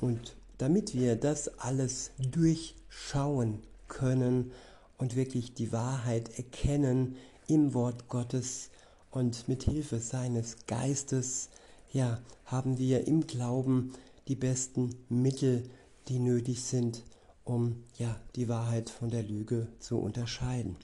und 0.00 0.36
damit 0.58 0.94
wir 0.94 1.16
das 1.16 1.48
alles 1.58 2.12
durchschauen 2.18 3.64
können 3.88 4.52
und 4.98 5.16
wirklich 5.16 5.54
die 5.54 5.72
Wahrheit 5.72 6.38
erkennen 6.38 7.16
im 7.46 7.74
Wort 7.74 8.08
Gottes 8.08 8.70
und 9.10 9.48
mit 9.48 9.62
Hilfe 9.64 10.00
seines 10.00 10.66
Geistes, 10.66 11.48
ja, 11.92 12.20
haben 12.44 12.78
wir 12.78 13.06
im 13.06 13.26
Glauben 13.26 13.92
die 14.28 14.34
besten 14.34 14.94
Mittel, 15.08 15.68
die 16.08 16.18
nötig 16.18 16.62
sind, 16.62 17.02
um 17.44 17.84
ja 17.96 18.20
die 18.34 18.48
Wahrheit 18.48 18.90
von 18.90 19.10
der 19.10 19.22
Lüge 19.22 19.68
zu 19.78 19.98
unterscheiden. 19.98 20.76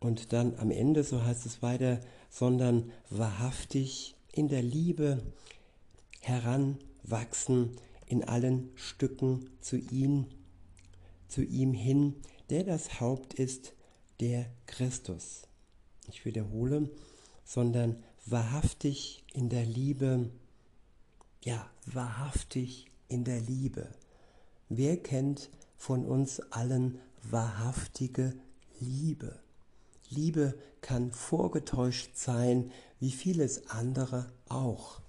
Und 0.00 0.32
dann 0.32 0.56
am 0.58 0.70
Ende, 0.70 1.04
so 1.04 1.22
heißt 1.22 1.46
es 1.46 1.62
weiter, 1.62 2.00
sondern 2.30 2.90
wahrhaftig 3.10 4.16
in 4.32 4.48
der 4.48 4.62
Liebe 4.62 5.22
heranwachsen 6.20 7.76
in 8.06 8.24
allen 8.24 8.70
Stücken 8.74 9.50
zu 9.60 9.76
ihm, 9.76 10.26
zu 11.32 11.42
ihm 11.42 11.72
hin, 11.72 12.16
der 12.50 12.64
das 12.64 13.00
Haupt 13.00 13.34
ist, 13.34 13.72
der 14.20 14.46
Christus. 14.66 15.42
Ich 16.08 16.24
wiederhole, 16.26 16.90
sondern 17.44 17.96
wahrhaftig 18.26 19.24
in 19.32 19.48
der 19.48 19.64
Liebe, 19.64 20.30
ja, 21.42 21.68
wahrhaftig 21.86 22.86
in 23.08 23.24
der 23.24 23.40
Liebe. 23.40 23.88
Wer 24.68 24.96
kennt 24.98 25.50
von 25.76 26.04
uns 26.04 26.40
allen 26.52 26.98
wahrhaftige 27.22 28.34
Liebe? 28.78 29.40
Liebe 30.10 30.54
kann 30.82 31.12
vorgetäuscht 31.12 32.14
sein, 32.14 32.70
wie 33.00 33.10
vieles 33.10 33.68
andere 33.68 34.30
auch. 34.48 35.00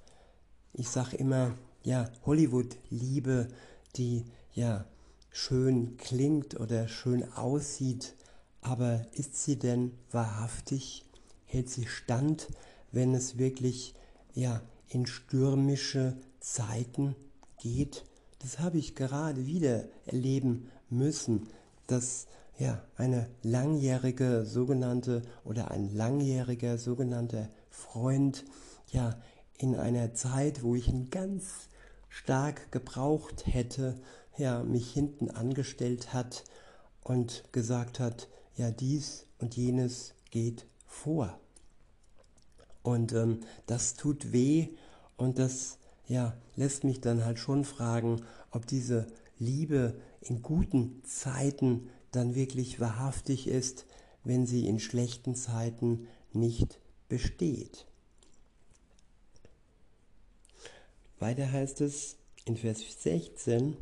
Ich 0.74 0.88
sage 0.88 1.18
immer, 1.18 1.58
ja, 1.84 2.10
Hollywood-Liebe, 2.26 3.50
die 3.98 4.24
ja 4.54 4.86
schön 5.34 5.98
klingt 5.98 6.60
oder 6.60 6.88
schön 6.88 7.30
aussieht, 7.34 8.16
aber 8.62 9.02
ist 9.12 9.44
sie 9.44 9.58
denn 9.58 9.92
wahrhaftig? 10.12 11.04
Hält 11.46 11.70
sie 11.70 11.88
stand, 11.88 12.48
wenn 12.92 13.14
es 13.14 13.38
wirklich 13.38 13.96
ja 14.34 14.62
in 14.88 15.06
stürmische 15.06 16.16
Zeiten 16.40 17.16
geht? 17.58 18.06
Das 18.40 18.60
habe 18.60 18.78
ich 18.78 18.96
gerade 18.96 19.46
wieder 19.48 19.86
erleben 20.06 20.70
müssen, 20.90 21.48
dass 21.88 22.28
ja, 22.60 22.82
eine 22.96 23.28
langjährige 23.42 24.46
sogenannte 24.46 25.24
oder 25.44 25.72
ein 25.72 25.94
langjähriger 25.94 26.78
sogenannter 26.78 27.50
Freund, 27.70 28.46
ja, 28.92 29.20
in 29.58 29.76
einer 29.76 30.14
Zeit, 30.14 30.62
wo 30.62 30.76
ich 30.76 30.88
ihn 30.88 31.10
ganz 31.10 31.70
stark 32.10 32.72
gebraucht 32.72 33.48
hätte, 33.48 34.00
ja, 34.38 34.64
mich 34.64 34.92
hinten 34.92 35.30
angestellt 35.30 36.14
hat 36.14 36.44
und 37.04 37.44
gesagt 37.52 38.00
hat, 38.00 38.28
ja, 38.56 38.72
dies 38.72 39.26
und 39.40 39.56
jenes 39.56 40.14
geht 40.32 40.66
vor. 40.86 41.40
Und 42.82 43.14
ähm, 43.14 43.42
das 43.66 43.96
tut 43.96 44.32
weh 44.32 44.70
und 45.18 45.40
das 45.40 45.78
ja, 46.08 46.36
lässt 46.56 46.84
mich 46.84 47.02
dann 47.02 47.24
halt 47.24 47.40
schon 47.40 47.64
fragen, 47.66 48.22
ob 48.52 48.68
diese 48.68 49.08
Liebe 49.40 49.96
in 50.22 50.42
guten 50.42 51.02
Zeiten 51.04 51.90
dann 52.12 52.36
wirklich 52.36 52.80
wahrhaftig 52.80 53.48
ist, 53.48 53.86
wenn 54.24 54.46
sie 54.46 54.68
in 54.68 54.80
schlechten 54.80 55.36
Zeiten 55.36 56.08
nicht 56.32 56.80
besteht. 57.10 57.86
Weiter 61.20 61.52
heißt 61.52 61.82
es 61.82 62.18
in 62.46 62.58
Vers 62.58 62.82
16, 63.02 63.78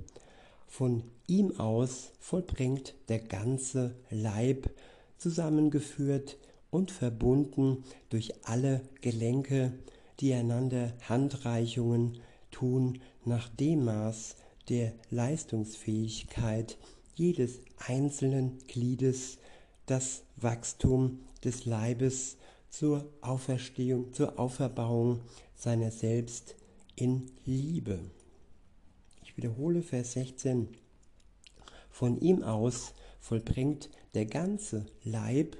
von 0.71 1.03
ihm 1.27 1.59
aus 1.59 2.13
vollbringt 2.21 2.95
der 3.09 3.19
ganze 3.19 3.93
Leib, 4.09 4.69
zusammengeführt 5.17 6.37
und 6.69 6.91
verbunden 6.91 7.83
durch 8.09 8.33
alle 8.45 8.81
Gelenke, 9.01 9.73
die 10.21 10.33
einander 10.33 10.93
Handreichungen 11.09 12.19
tun 12.51 13.01
nach 13.25 13.49
dem 13.49 13.83
Maß 13.83 14.37
der 14.69 14.93
Leistungsfähigkeit 15.09 16.77
jedes 17.15 17.59
einzelnen 17.77 18.57
Gliedes 18.67 19.39
das 19.87 20.23
Wachstum 20.37 21.19
des 21.43 21.65
Leibes 21.65 22.37
zur 22.69 23.11
Auferstehung, 23.19 24.13
zur 24.13 24.39
Auferbauung 24.39 25.19
seiner 25.53 25.91
selbst 25.91 26.55
in 26.95 27.29
Liebe. 27.43 27.99
Ich 29.31 29.37
wiederhole 29.37 29.81
Vers 29.81 30.11
16. 30.11 30.67
Von 31.89 32.19
ihm 32.19 32.43
aus 32.43 32.91
vollbringt 33.21 33.89
der 34.13 34.25
ganze 34.25 34.87
Leib, 35.05 35.55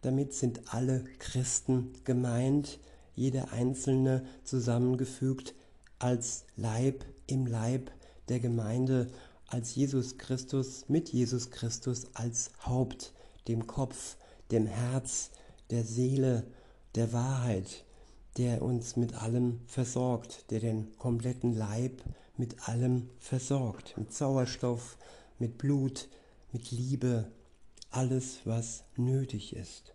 damit 0.00 0.34
sind 0.34 0.74
alle 0.74 1.04
Christen 1.20 1.92
gemeint, 2.02 2.80
jeder 3.14 3.52
einzelne 3.52 4.26
zusammengefügt 4.42 5.54
als 6.00 6.46
Leib 6.56 7.04
im 7.28 7.46
Leib 7.46 7.92
der 8.28 8.40
Gemeinde 8.40 9.06
als 9.46 9.76
Jesus 9.76 10.18
Christus, 10.18 10.88
mit 10.88 11.10
Jesus 11.10 11.52
Christus 11.52 12.08
als 12.14 12.50
Haupt, 12.66 13.12
dem 13.46 13.68
Kopf, 13.68 14.16
dem 14.50 14.66
Herz, 14.66 15.30
der 15.70 15.84
Seele, 15.84 16.44
der 16.96 17.12
Wahrheit, 17.12 17.84
der 18.36 18.62
uns 18.62 18.96
mit 18.96 19.14
allem 19.14 19.60
versorgt, 19.68 20.50
der 20.50 20.58
den 20.58 20.98
kompletten 20.98 21.54
Leib 21.54 22.02
mit 22.36 22.68
allem 22.68 23.08
versorgt, 23.18 23.96
mit 23.96 24.12
Sauerstoff, 24.12 24.96
mit 25.38 25.58
Blut, 25.58 26.08
mit 26.52 26.70
Liebe, 26.70 27.30
alles, 27.90 28.40
was 28.44 28.84
nötig 28.96 29.54
ist. 29.54 29.94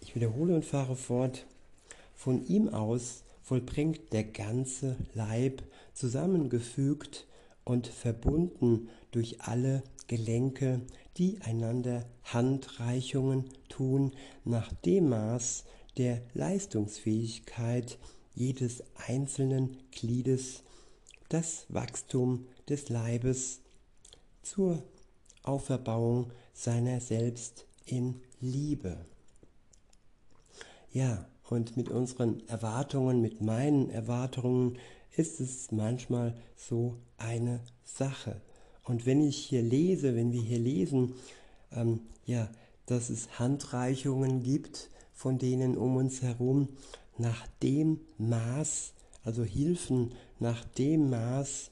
Ich 0.00 0.14
wiederhole 0.14 0.54
und 0.54 0.64
fahre 0.64 0.96
fort. 0.96 1.46
Von 2.14 2.46
ihm 2.46 2.68
aus 2.68 3.24
vollbringt 3.42 4.12
der 4.12 4.24
ganze 4.24 4.96
Leib 5.12 5.62
zusammengefügt 5.92 7.26
und 7.64 7.86
verbunden 7.86 8.88
durch 9.10 9.42
alle 9.42 9.82
Gelenke, 10.06 10.80
die 11.16 11.40
einander 11.42 12.04
Handreichungen 12.24 13.44
tun 13.68 14.12
nach 14.44 14.72
dem 14.72 15.10
Maß 15.10 15.64
der 15.96 16.22
Leistungsfähigkeit 16.34 17.98
jedes 18.34 18.82
einzelnen 19.08 19.76
Gliedes, 19.90 20.62
das 21.28 21.66
Wachstum 21.68 22.46
des 22.68 22.88
Leibes 22.88 23.60
zur 24.42 24.82
Auferbauung 25.42 26.30
seiner 26.52 27.00
selbst 27.00 27.66
in 27.86 28.20
Liebe. 28.40 29.04
Ja, 30.92 31.26
und 31.50 31.76
mit 31.76 31.88
unseren 31.90 32.46
Erwartungen, 32.48 33.20
mit 33.20 33.40
meinen 33.40 33.90
Erwartungen 33.90 34.78
ist 35.16 35.40
es 35.40 35.70
manchmal 35.72 36.34
so 36.56 36.96
eine 37.18 37.60
Sache. 37.84 38.40
Und 38.84 39.06
wenn 39.06 39.20
ich 39.20 39.36
hier 39.36 39.62
lese, 39.62 40.14
wenn 40.14 40.32
wir 40.32 40.40
hier 40.40 40.58
lesen, 40.58 41.14
ähm, 41.72 42.00
ja, 42.24 42.50
dass 42.86 43.10
es 43.10 43.38
Handreichungen 43.38 44.42
gibt 44.42 44.90
von 45.12 45.38
denen 45.38 45.76
um 45.76 45.96
uns 45.96 46.22
herum, 46.22 46.68
nach 47.18 47.46
dem 47.62 48.00
Maß, 48.18 48.94
also 49.22 49.44
Hilfen 49.44 50.14
nach 50.38 50.64
dem 50.64 51.10
Maß 51.10 51.70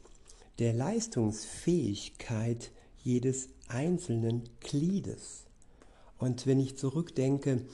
der 0.59 0.73
Leistungsfähigkeit 0.73 2.71
jedes 3.03 3.49
einzelnen 3.69 4.45
Gliedes. 4.61 5.45
Und 6.19 6.47
wenn 6.47 6.61
ich 6.61 6.79
zurückdenke, 6.79 7.67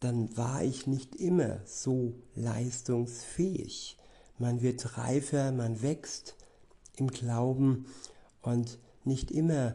dann 0.00 0.36
war 0.36 0.62
ich 0.62 0.86
nicht 0.86 1.16
immer 1.16 1.60
so 1.64 2.14
leistungsfähig 2.34 3.98
man 4.38 4.62
wird 4.62 4.96
reifer, 4.96 5.52
man 5.52 5.82
wächst 5.82 6.36
im 6.96 7.08
Glauben 7.08 7.86
und 8.42 8.78
nicht 9.04 9.30
immer 9.30 9.74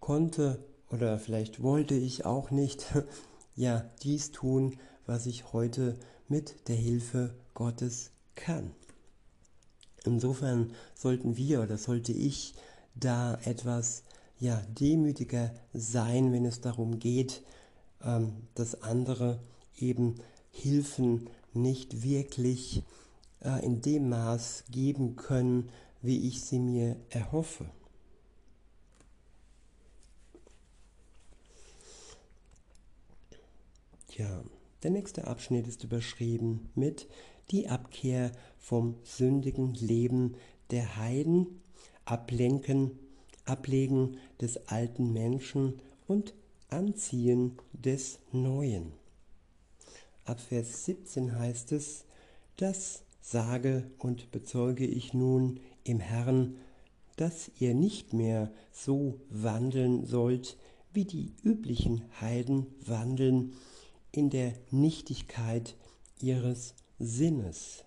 konnte 0.00 0.64
oder 0.90 1.18
vielleicht 1.18 1.62
wollte 1.62 1.94
ich 1.94 2.26
auch 2.26 2.50
nicht 2.50 2.86
ja 3.54 3.90
dies 4.02 4.30
tun, 4.30 4.78
was 5.06 5.26
ich 5.26 5.52
heute 5.52 5.98
mit 6.32 6.66
der 6.68 6.76
Hilfe 6.76 7.34
Gottes 7.52 8.10
kann. 8.36 8.70
Insofern 10.06 10.72
sollten 10.94 11.36
wir 11.36 11.60
oder 11.60 11.76
sollte 11.76 12.12
ich 12.12 12.54
da 12.94 13.38
etwas 13.44 14.02
ja 14.40 14.62
demütiger 14.80 15.52
sein, 15.74 16.32
wenn 16.32 16.46
es 16.46 16.62
darum 16.62 16.98
geht, 16.98 17.42
ähm, 18.02 18.32
dass 18.54 18.82
andere 18.82 19.40
eben 19.76 20.14
Hilfen 20.50 21.28
nicht 21.52 22.02
wirklich 22.02 22.82
äh, 23.42 23.62
in 23.62 23.82
dem 23.82 24.08
Maß 24.08 24.64
geben 24.70 25.16
können, 25.16 25.68
wie 26.00 26.26
ich 26.28 26.42
sie 26.42 26.58
mir 26.58 26.96
erhoffe. 27.10 27.66
Ja, 34.16 34.42
der 34.82 34.90
nächste 34.90 35.26
Abschnitt 35.26 35.66
ist 35.68 35.84
überschrieben 35.84 36.70
mit 36.74 37.08
die 37.50 37.68
Abkehr 37.68 38.32
vom 38.58 38.96
sündigen 39.04 39.74
Leben 39.74 40.34
der 40.70 40.96
Heiden, 40.96 41.60
Ablenken, 42.04 42.98
Ablegen 43.44 44.16
des 44.40 44.68
alten 44.68 45.12
Menschen 45.12 45.80
und 46.06 46.34
Anziehen 46.68 47.58
des 47.72 48.18
Neuen. 48.32 48.92
Ab 50.24 50.40
Vers 50.40 50.84
17 50.86 51.38
heißt 51.38 51.72
es, 51.72 52.04
das 52.56 53.02
sage 53.20 53.90
und 53.98 54.30
bezeuge 54.30 54.86
ich 54.86 55.14
nun 55.14 55.60
im 55.84 56.00
Herrn, 56.00 56.56
dass 57.16 57.50
ihr 57.58 57.74
nicht 57.74 58.12
mehr 58.12 58.50
so 58.72 59.20
wandeln 59.28 60.06
sollt, 60.06 60.56
wie 60.92 61.04
die 61.04 61.32
üblichen 61.42 62.02
Heiden 62.20 62.66
wandeln, 62.84 63.52
in 64.12 64.30
der 64.30 64.52
Nichtigkeit 64.70 65.74
ihres 66.20 66.74
Sinnes. 66.98 67.84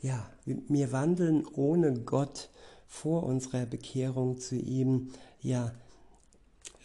Ja, 0.00 0.28
wir 0.44 0.92
wandeln 0.92 1.46
ohne 1.46 2.00
Gott 2.00 2.50
vor 2.86 3.24
unserer 3.24 3.66
Bekehrung 3.66 4.38
zu 4.38 4.56
ihm, 4.56 5.10
ja, 5.40 5.72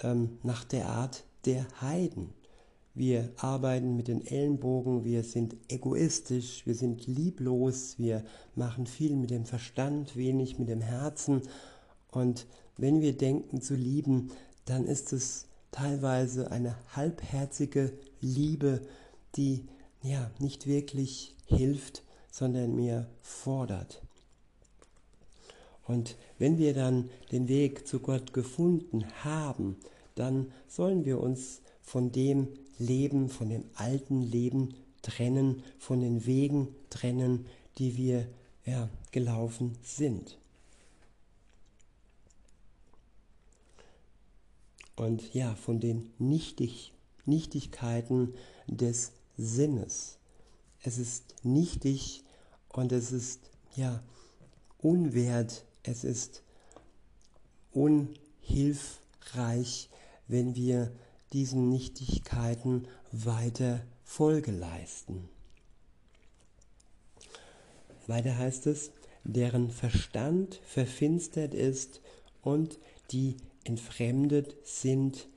ähm, 0.02 0.38
nach 0.44 0.64
der 0.64 0.90
Art 0.90 1.24
der 1.46 1.66
Heiden. 1.82 2.30
Wir 2.94 3.30
arbeiten 3.38 3.96
mit 3.96 4.08
den 4.08 4.26
Ellenbogen, 4.26 5.04
wir 5.04 5.24
sind 5.24 5.56
egoistisch, 5.68 6.66
wir 6.66 6.74
sind 6.74 7.06
lieblos, 7.06 8.00
wir 8.00 8.24
machen 8.56 8.88
viel 8.88 9.16
mit 9.16 9.30
dem 9.30 9.46
Verstand, 9.46 10.16
wenig 10.16 10.58
mit 10.58 10.68
dem 10.68 10.82
Herzen. 10.82 11.44
Und 12.10 12.48
wenn 12.76 13.02
wir 13.02 13.16
denken 13.16 13.62
zu 13.62 13.76
lieben, 13.76 14.32
dann 14.66 14.86
ist 14.86 15.14
es 15.14 15.46
teilweise 15.72 16.52
eine 16.52 16.76
halbherzige 16.96 17.94
Liebe, 18.22 18.82
die 19.36 19.66
ja 20.02 20.32
nicht 20.40 20.68
wirklich 20.68 21.36
hilft, 21.46 22.04
sondern 22.32 22.76
mehr 22.76 23.10
fordert. 23.22 24.02
Und 25.86 26.18
wenn 26.38 26.58
wir 26.58 26.74
dann 26.74 27.10
den 27.32 27.48
Weg 27.48 27.88
zu 27.88 28.00
Gott 28.00 28.34
gefunden 28.34 29.06
haben, 29.24 29.78
dann 30.16 30.52
sollen 30.68 31.06
wir 31.06 31.22
uns 31.22 31.62
von 31.82 32.12
dem 32.12 32.50
Leben, 32.78 33.30
von 33.30 33.50
dem 33.50 33.64
alten 33.76 34.22
Leben 34.22 34.76
trennen, 35.02 35.64
von 35.80 36.02
den 36.02 36.26
Wegen 36.26 36.76
trennen, 36.90 37.46
die 37.78 37.96
wir 37.96 38.28
ja, 38.66 38.90
gelaufen 39.12 39.78
sind. 39.82 40.38
Und 44.98 45.34
ja, 45.34 45.56
von 45.56 45.80
den 45.80 46.12
Nichtig 46.18 46.92
Nichtigkeiten 47.28 48.34
des 48.68 49.12
Sinnes. 49.38 50.18
Es 50.82 50.98
ist 50.98 51.36
nichtig 51.44 52.24
und 52.70 52.92
es 52.92 53.12
ist 53.12 53.52
ja 53.76 54.02
unwert, 54.80 55.66
es 55.84 56.04
ist 56.04 56.42
unhilfreich, 57.72 59.90
wenn 60.28 60.56
wir 60.56 60.92
diesen 61.34 61.70
Nichtigkeiten 61.70 62.88
weiter 63.12 63.82
Folge 64.04 64.52
leisten. 64.52 65.30
Weiter 68.08 68.36
heißt 68.38 68.66
es, 68.68 68.92
deren 69.26 69.70
Verstand 69.70 70.62
verfinstert 70.66 71.54
ist 71.54 72.00
und 72.42 72.80
die 73.12 73.36
entfremdet 73.66 74.56
sind 74.64 75.28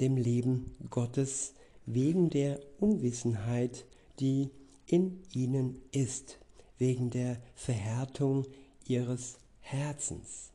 dem 0.00 0.16
Leben 0.16 0.76
Gottes 0.90 1.54
wegen 1.86 2.30
der 2.30 2.60
Unwissenheit, 2.78 3.86
die 4.20 4.50
in 4.86 5.22
ihnen 5.32 5.80
ist, 5.92 6.38
wegen 6.78 7.10
der 7.10 7.40
Verhärtung 7.54 8.46
ihres 8.86 9.38
Herzens. 9.60 10.52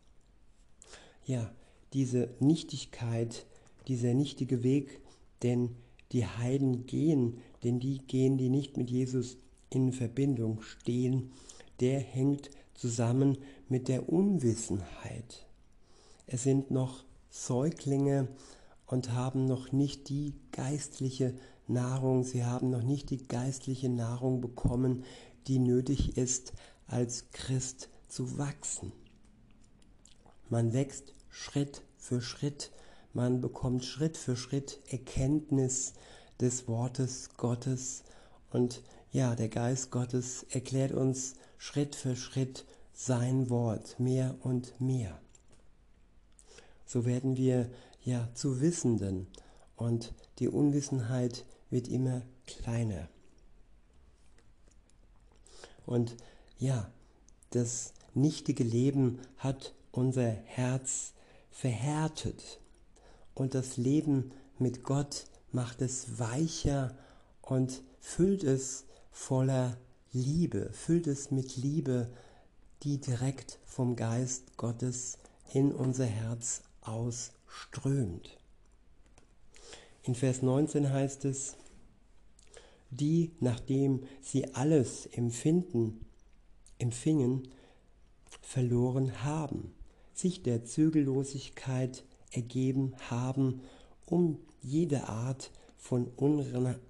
Ja, 1.25 1.53
diese 1.93 2.29
Nichtigkeit 2.39 3.45
dieser 3.87 4.13
nichtige 4.13 4.63
Weg, 4.63 5.01
denn 5.41 5.75
die 6.11 6.25
Heiden 6.25 6.85
gehen, 6.85 7.39
denn 7.63 7.79
die 7.79 7.99
gehen, 7.99 8.37
die 8.37 8.49
nicht 8.49 8.77
mit 8.77 8.89
Jesus 8.89 9.37
in 9.69 9.91
Verbindung 9.91 10.61
stehen, 10.61 11.31
der 11.79 11.99
hängt 11.99 12.49
zusammen 12.75 13.37
mit 13.67 13.87
der 13.87 14.09
Unwissenheit. 14.09 15.45
Es 16.27 16.43
sind 16.43 16.71
noch 16.71 17.03
Säuglinge 17.29 18.27
und 18.85 19.13
haben 19.13 19.45
noch 19.45 19.71
nicht 19.71 20.09
die 20.09 20.35
geistliche 20.51 21.33
Nahrung, 21.67 22.23
sie 22.23 22.45
haben 22.45 22.69
noch 22.69 22.83
nicht 22.83 23.09
die 23.09 23.27
geistliche 23.27 23.89
Nahrung 23.89 24.41
bekommen, 24.41 25.03
die 25.47 25.59
nötig 25.59 26.17
ist, 26.17 26.53
als 26.87 27.31
Christ 27.31 27.89
zu 28.07 28.37
wachsen. 28.37 28.91
Man 30.49 30.73
wächst 30.73 31.13
Schritt 31.29 31.81
für 31.97 32.21
Schritt 32.21 32.71
man 33.13 33.41
bekommt 33.41 33.85
Schritt 33.85 34.17
für 34.17 34.35
Schritt 34.35 34.79
Erkenntnis 34.87 35.93
des 36.41 36.67
Wortes 36.67 37.29
Gottes 37.37 38.03
und 38.51 38.81
ja, 39.11 39.35
der 39.35 39.49
Geist 39.49 39.91
Gottes 39.91 40.47
erklärt 40.49 40.93
uns 40.93 41.35
Schritt 41.59 41.95
für 41.95 42.15
Schritt 42.15 42.65
sein 42.91 43.51
Wort 43.51 43.99
mehr 43.99 44.35
und 44.41 44.81
mehr. 44.81 45.19
So 46.87 47.05
werden 47.05 47.37
wir 47.37 47.69
ja 48.03 48.29
zu 48.33 48.61
Wissenden 48.61 49.27
und 49.75 50.13
die 50.39 50.47
Unwissenheit 50.47 51.45
wird 51.69 51.87
immer 51.87 52.21
kleiner. 52.45 53.07
Und 55.85 56.15
ja, 56.57 56.91
das 57.49 57.93
nichtige 58.13 58.63
Leben 58.63 59.19
hat 59.37 59.73
unser 59.91 60.29
Herz 60.29 61.13
verhärtet. 61.51 62.59
Und 63.33 63.53
das 63.53 63.77
Leben 63.77 64.31
mit 64.59 64.83
Gott 64.83 65.25
macht 65.51 65.81
es 65.81 66.19
weicher 66.19 66.97
und 67.41 67.83
füllt 67.99 68.43
es 68.43 68.85
voller 69.11 69.77
Liebe, 70.11 70.71
füllt 70.71 71.07
es 71.07 71.31
mit 71.31 71.57
Liebe, 71.57 72.09
die 72.83 72.99
direkt 72.99 73.59
vom 73.65 73.95
Geist 73.95 74.57
Gottes 74.57 75.17
in 75.53 75.71
unser 75.71 76.05
Herz 76.05 76.61
ausströmt. 77.53 78.37
In 80.03 80.15
Vers 80.15 80.41
19 80.41 80.91
heißt 80.91 81.25
es, 81.25 81.55
die, 82.89 83.31
nachdem 83.39 84.03
sie 84.21 84.53
alles 84.53 85.05
empfinden, 85.07 86.05
empfingen, 86.77 87.47
verloren 88.41 89.23
haben, 89.23 89.73
sich 90.13 90.43
der 90.43 90.65
Zügellosigkeit 90.65 92.03
ergeben 92.31 92.93
haben, 93.09 93.61
um 94.05 94.39
jede 94.61 95.07
Art 95.07 95.51
von 95.77 96.07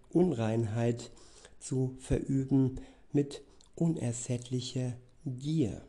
Unreinheit 0.09 1.11
zu 1.59 1.95
verüben 1.99 2.81
mit 3.11 3.43
unersättlicher 3.75 4.93
Gier. 5.25 5.81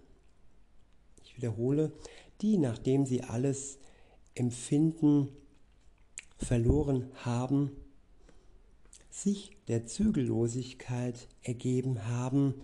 Ich 1.24 1.36
wiederhole, 1.36 1.92
die, 2.40 2.58
nachdem 2.58 3.06
sie 3.06 3.22
alles 3.22 3.78
Empfinden 4.34 5.28
verloren 6.38 7.10
haben, 7.24 7.70
sich 9.10 9.52
der 9.68 9.86
Zügellosigkeit 9.86 11.28
ergeben 11.42 12.06
haben, 12.08 12.54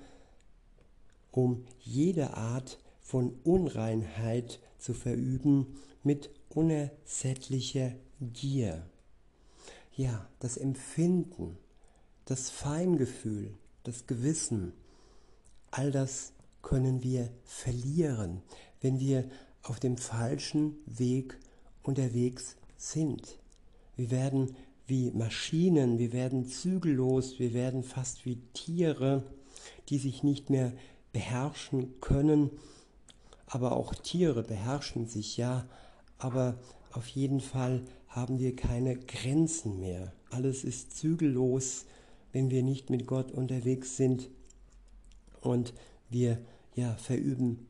um 1.30 1.64
jede 1.78 2.34
Art 2.34 2.78
von 3.00 3.34
Unreinheit 3.44 4.60
zu 4.78 4.94
verüben 4.94 5.78
mit 6.02 6.30
unersättlicher 6.48 7.92
Gier. 8.20 8.84
Ja, 9.94 10.28
das 10.40 10.56
Empfinden, 10.56 11.56
das 12.24 12.50
Feingefühl, 12.50 13.54
das 13.84 14.06
Gewissen, 14.06 14.72
all 15.70 15.90
das 15.92 16.32
können 16.62 17.02
wir 17.02 17.30
verlieren, 17.44 18.42
wenn 18.80 18.98
wir 18.98 19.28
auf 19.62 19.78
dem 19.78 19.96
falschen 19.96 20.76
Weg 20.86 21.38
unterwegs 21.90 22.54
sind. 22.76 23.36
Wir 23.96 24.12
werden 24.12 24.54
wie 24.86 25.10
Maschinen, 25.10 25.98
wir 25.98 26.12
werden 26.12 26.46
zügellos, 26.46 27.40
wir 27.40 27.52
werden 27.52 27.82
fast 27.82 28.24
wie 28.26 28.36
Tiere, 28.54 29.24
die 29.88 29.98
sich 29.98 30.22
nicht 30.22 30.50
mehr 30.50 30.72
beherrschen 31.12 32.00
können. 32.00 32.50
Aber 33.46 33.72
auch 33.72 33.92
Tiere 33.92 34.44
beherrschen 34.44 35.08
sich 35.08 35.36
ja, 35.36 35.66
aber 36.18 36.60
auf 36.92 37.08
jeden 37.08 37.40
Fall 37.40 37.82
haben 38.06 38.38
wir 38.38 38.54
keine 38.54 38.96
Grenzen 38.96 39.80
mehr. 39.80 40.12
Alles 40.30 40.62
ist 40.62 40.96
zügellos, 40.96 41.86
wenn 42.30 42.50
wir 42.50 42.62
nicht 42.62 42.88
mit 42.88 43.08
Gott 43.08 43.32
unterwegs 43.32 43.96
sind 43.96 44.30
und 45.40 45.74
wir 46.08 46.38
ja 46.76 46.94
verüben 46.94 47.66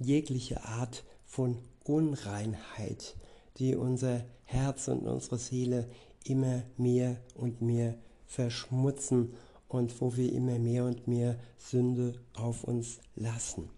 jegliche 0.00 0.64
Art 0.64 1.04
von 1.24 1.58
Unreinheit, 1.84 3.14
die 3.58 3.76
unser 3.76 4.24
Herz 4.44 4.88
und 4.88 5.06
unsere 5.06 5.38
Seele 5.38 5.88
immer 6.24 6.62
mehr 6.76 7.16
und 7.34 7.62
mehr 7.62 7.96
verschmutzen 8.26 9.34
und 9.68 10.00
wo 10.00 10.16
wir 10.16 10.32
immer 10.32 10.58
mehr 10.58 10.84
und 10.84 11.08
mehr 11.08 11.38
Sünde 11.58 12.20
auf 12.34 12.64
uns 12.64 12.98
lassen. 13.14 13.70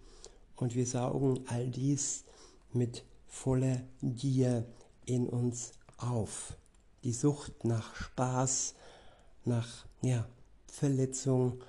Und 0.55 0.75
wir 0.75 0.85
saugen 0.85 1.41
all 1.47 1.67
dies 1.67 2.25
mit 2.73 3.03
voller 3.27 3.81
Gier 4.01 4.65
in 5.05 5.27
uns 5.27 5.71
auf. 5.97 6.55
die 7.03 7.13
Sucht 7.13 7.63
nach 7.63 7.95
Spaß, 7.95 8.75
nach 9.45 9.85
ja, 10.01 10.27
Verletzung 10.67 11.61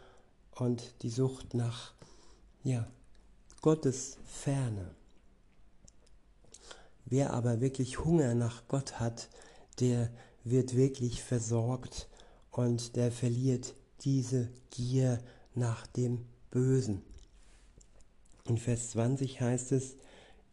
und 0.56 0.94
die 1.02 1.10
Sucht 1.10 1.54
nach 1.54 1.94
ja, 2.64 2.86
Gottes 3.62 4.18
Ferne. 4.24 4.99
Wer 7.10 7.32
aber 7.34 7.60
wirklich 7.60 8.04
Hunger 8.04 8.34
nach 8.34 8.68
Gott 8.68 9.00
hat, 9.00 9.28
der 9.80 10.10
wird 10.44 10.76
wirklich 10.76 11.22
versorgt 11.22 12.08
und 12.52 12.94
der 12.94 13.10
verliert 13.10 13.74
diese 14.02 14.48
Gier 14.70 15.18
nach 15.54 15.86
dem 15.88 16.24
Bösen. 16.50 17.02
In 18.44 18.58
Vers 18.58 18.90
20 18.90 19.40
heißt 19.40 19.72
es, 19.72 19.96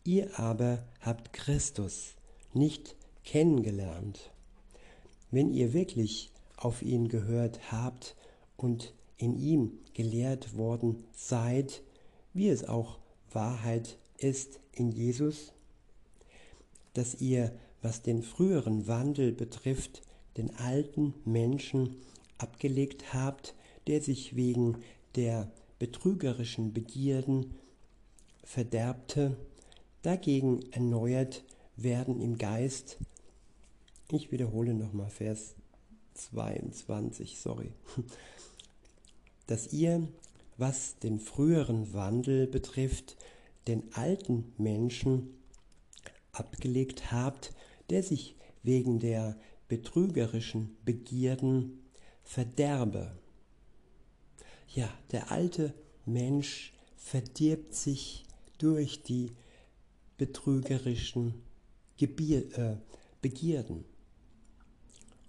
ihr 0.03 0.39
aber 0.39 0.83
habt 0.99 1.31
Christus 1.31 2.15
nicht 2.53 2.95
kennengelernt. 3.23 4.31
Wenn 5.29 5.53
ihr 5.53 5.73
wirklich 5.73 6.31
auf 6.55 6.81
ihn 6.81 7.07
gehört 7.07 7.71
habt 7.71 8.15
und 8.55 8.93
in 9.17 9.37
ihm 9.37 9.79
gelehrt 9.93 10.57
worden 10.57 11.03
seid, 11.13 11.83
wie 12.33 12.49
es 12.49 12.67
auch 12.67 12.97
Wahrheit 13.31 13.97
ist 14.17 14.59
in 14.71 14.91
Jesus, 14.91 15.53
dass 16.97 17.21
ihr, 17.21 17.51
was 17.83 18.01
den 18.01 18.23
früheren 18.23 18.87
Wandel 18.87 19.31
betrifft, 19.31 20.01
den 20.35 20.55
alten 20.55 21.13
Menschen 21.25 21.95
abgelegt 22.39 23.13
habt, 23.13 23.53
der 23.85 24.01
sich 24.01 24.35
wegen 24.35 24.79
der 25.15 25.51
betrügerischen 25.77 26.73
Begierden 26.73 27.53
verderbte, 28.43 29.37
dagegen 30.01 30.71
erneuert 30.71 31.43
werden 31.75 32.19
im 32.19 32.39
Geist. 32.39 32.97
Ich 34.11 34.31
wiederhole 34.31 34.73
nochmal 34.73 35.11
Vers 35.11 35.53
22, 36.15 37.37
sorry. 37.37 37.73
Dass 39.45 39.71
ihr, 39.71 40.07
was 40.57 40.97
den 40.97 41.19
früheren 41.19 41.93
Wandel 41.93 42.47
betrifft, 42.47 43.17
den 43.67 43.83
alten 43.93 44.51
Menschen 44.57 45.37
abgelegt 46.39 47.11
habt, 47.11 47.53
der 47.89 48.03
sich 48.03 48.35
wegen 48.63 48.99
der 48.99 49.37
betrügerischen 49.67 50.77
Begierden 50.85 51.79
verderbe. 52.23 53.17
Ja, 54.67 54.89
der 55.11 55.31
alte 55.31 55.73
Mensch 56.05 56.73
verdirbt 56.95 57.73
sich 57.73 58.25
durch 58.57 59.03
die 59.03 59.31
betrügerischen 60.17 61.35
Gebier, 61.97 62.57
äh, 62.57 62.77
Begierden. 63.21 63.85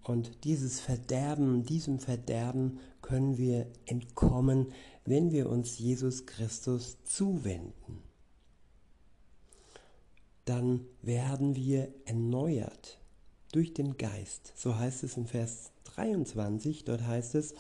Und 0.02 0.44
dieses 0.44 0.80
Verderben, 0.80 1.64
diesem 1.64 1.98
Verderben 1.98 2.78
können 3.02 3.38
wir 3.38 3.66
entkommen, 3.86 4.72
wenn 5.04 5.32
wir 5.32 5.48
uns 5.48 5.78
Jesus 5.78 6.26
Christus 6.26 6.98
zuwenden. 7.04 8.02
Dann 10.48 10.86
werden 11.02 11.56
wir 11.56 11.92
erneuert 12.06 12.98
durch 13.52 13.74
den 13.74 13.98
Geist. 13.98 14.54
So 14.56 14.78
heißt 14.78 15.04
es 15.04 15.18
in 15.18 15.26
Vers 15.26 15.72
23, 15.84 16.84
dort 16.84 17.06
heißt 17.06 17.34
es, 17.34 17.54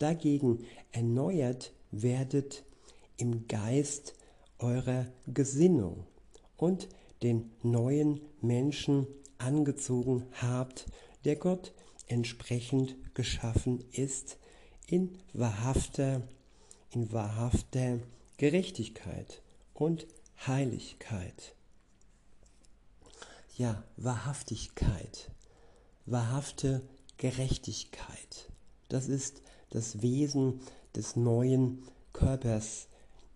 dagegen 0.00 0.64
erneuert 0.90 1.72
werdet 1.92 2.64
im 3.18 3.46
Geist 3.46 4.14
eurer 4.58 5.06
Gesinnung 5.28 6.08
und 6.56 6.88
den 7.22 7.52
neuen 7.62 8.20
Menschen 8.40 9.06
angezogen 9.38 10.26
habt, 10.32 10.86
der 11.24 11.36
Gott 11.36 11.72
entsprechend 12.08 12.96
geschaffen 13.14 13.84
ist, 13.92 14.38
in 14.88 15.20
wahrhafter, 15.34 16.20
in 16.90 17.12
wahrhafter 17.12 18.00
Gerechtigkeit 18.38 19.40
und 19.72 20.08
Heiligkeit. 20.48 21.53
Ja, 23.56 23.84
Wahrhaftigkeit, 23.96 25.30
wahrhafte 26.06 26.82
Gerechtigkeit. 27.18 28.50
Das 28.88 29.06
ist 29.06 29.42
das 29.70 30.02
Wesen 30.02 30.60
des 30.96 31.14
neuen 31.14 31.84
Körpers, 32.12 32.88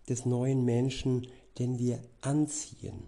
des 0.09 0.25
neuen 0.25 0.65
Menschen, 0.65 1.25
den 1.57 1.79
wir 1.79 2.01
anziehen. 2.19 3.07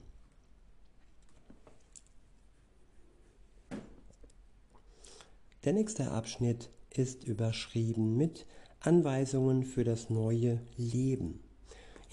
Der 5.65 5.73
nächste 5.73 6.11
Abschnitt 6.11 6.69
ist 6.91 7.25
überschrieben 7.25 8.15
mit 8.15 8.45
Anweisungen 8.79 9.63
für 9.63 9.83
das 9.83 10.09
neue 10.09 10.61
Leben. 10.77 11.43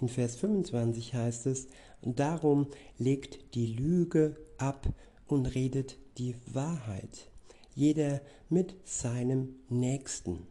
In 0.00 0.08
Vers 0.08 0.34
25 0.34 1.14
heißt 1.14 1.46
es, 1.46 1.68
darum 2.02 2.66
legt 2.98 3.54
die 3.54 3.66
Lüge 3.66 4.36
ab 4.58 4.88
und 5.26 5.46
redet 5.54 5.98
die 6.18 6.36
Wahrheit, 6.46 7.30
jeder 7.74 8.20
mit 8.48 8.76
seinem 8.84 9.54
Nächsten. 9.68 10.46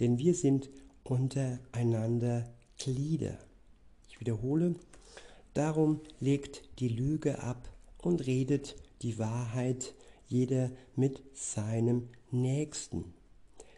Denn 0.00 0.18
wir 0.18 0.34
sind 0.34 0.70
untereinander 1.04 2.44
Glieder. 2.78 3.38
Ich 4.08 4.20
wiederhole, 4.20 4.74
darum 5.54 6.00
legt 6.20 6.62
die 6.80 6.88
Lüge 6.88 7.42
ab 7.42 7.68
und 7.98 8.26
redet 8.26 8.76
die 9.02 9.18
Wahrheit, 9.18 9.94
jeder 10.26 10.70
mit 10.96 11.22
seinem 11.32 12.08
Nächsten. 12.30 13.14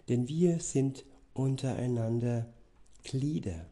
Denn 0.08 0.28
wir 0.28 0.60
sind 0.60 1.04
untereinander 1.34 2.46
Glieder. 3.02 3.66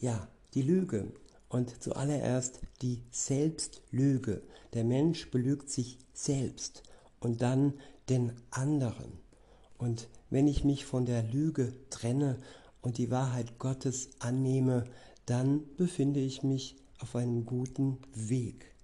Ja, 0.00 0.28
die 0.54 0.62
Lüge 0.62 1.12
und 1.48 1.82
zuallererst 1.82 2.60
die 2.82 3.02
Selbstlüge. 3.10 4.42
Der 4.74 4.84
Mensch 4.84 5.30
belügt 5.30 5.70
sich 5.70 5.98
selbst 6.12 6.82
und 7.20 7.42
dann 7.42 7.74
den 8.08 8.32
anderen. 8.50 9.12
Und 9.78 10.08
wenn 10.30 10.46
ich 10.46 10.64
mich 10.64 10.84
von 10.84 11.06
der 11.06 11.22
Lüge 11.22 11.72
trenne 11.90 12.38
und 12.82 12.98
die 12.98 13.10
Wahrheit 13.10 13.58
Gottes 13.58 14.10
annehme, 14.18 14.84
dann 15.26 15.62
befinde 15.76 16.20
ich 16.20 16.42
mich 16.42 16.76
auf 16.98 17.16
einem 17.16 17.46
guten 17.46 17.98
Weg. 18.14 18.74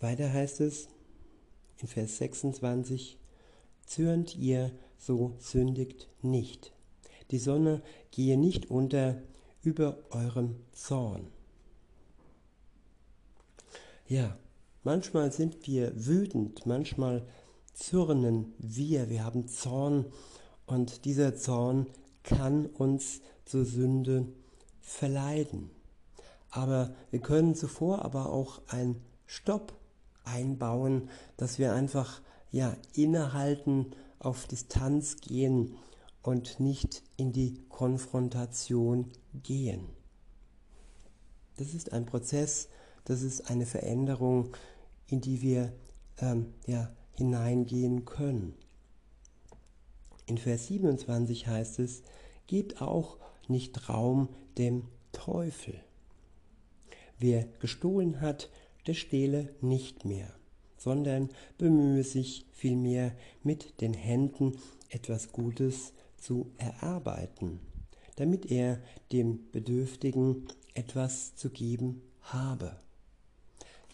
Weiter 0.00 0.32
heißt 0.32 0.60
es 0.60 0.88
in 1.78 1.88
Vers 1.88 2.18
26, 2.18 3.18
zürnt 3.86 4.36
ihr, 4.36 4.72
so 4.98 5.34
sündigt 5.40 6.08
nicht. 6.22 6.72
Die 7.32 7.38
Sonne 7.38 7.82
gehe 8.10 8.36
nicht 8.38 8.70
unter 8.70 9.16
über 9.62 9.96
eurem 10.10 10.56
Zorn. 10.72 11.28
Ja, 14.06 14.36
manchmal 14.84 15.32
sind 15.32 15.66
wir 15.66 15.92
wütend, 15.94 16.66
manchmal 16.66 17.26
zürnen 17.72 18.52
wir, 18.58 19.08
wir 19.08 19.24
haben 19.24 19.48
Zorn 19.48 20.04
und 20.66 21.06
dieser 21.06 21.34
Zorn 21.34 21.86
kann 22.22 22.66
uns 22.66 23.22
zur 23.46 23.64
Sünde 23.64 24.26
verleiten. 24.80 25.70
Aber 26.50 26.94
wir 27.10 27.20
können 27.20 27.54
zuvor 27.54 28.04
aber 28.04 28.30
auch 28.30 28.60
ein 28.68 29.00
Stopp 29.24 29.72
einbauen, 30.24 31.08
dass 31.38 31.58
wir 31.58 31.72
einfach 31.72 32.20
ja 32.50 32.76
innehalten, 32.92 33.94
auf 34.18 34.46
Distanz 34.46 35.16
gehen 35.16 35.74
und 36.22 36.60
nicht 36.60 37.02
in 37.16 37.32
die 37.32 37.54
Konfrontation 37.68 39.10
gehen. 39.42 39.88
Das 41.56 41.74
ist 41.74 41.92
ein 41.92 42.06
Prozess, 42.06 42.68
das 43.04 43.22
ist 43.22 43.50
eine 43.50 43.66
Veränderung, 43.66 44.56
in 45.08 45.20
die 45.20 45.42
wir 45.42 45.72
ähm, 46.18 46.54
ja, 46.66 46.90
hineingehen 47.16 48.04
können. 48.04 48.54
In 50.26 50.38
Vers 50.38 50.68
27 50.68 51.46
heißt 51.46 51.80
es, 51.80 52.02
gebt 52.46 52.80
auch 52.80 53.18
nicht 53.48 53.88
Raum 53.88 54.28
dem 54.56 54.88
Teufel. 55.12 55.80
Wer 57.18 57.46
gestohlen 57.60 58.20
hat, 58.20 58.50
der 58.86 58.94
stehle 58.94 59.54
nicht 59.60 60.04
mehr, 60.04 60.32
sondern 60.76 61.30
bemühe 61.58 62.02
sich 62.02 62.46
vielmehr 62.52 63.14
mit 63.42 63.80
den 63.80 63.94
Händen 63.94 64.58
etwas 64.88 65.32
Gutes 65.32 65.92
zu 66.22 66.52
erarbeiten, 66.56 67.58
damit 68.16 68.50
er 68.50 68.80
dem 69.10 69.50
Bedürftigen 69.50 70.46
etwas 70.74 71.34
zu 71.34 71.50
geben 71.50 72.02
habe. 72.20 72.76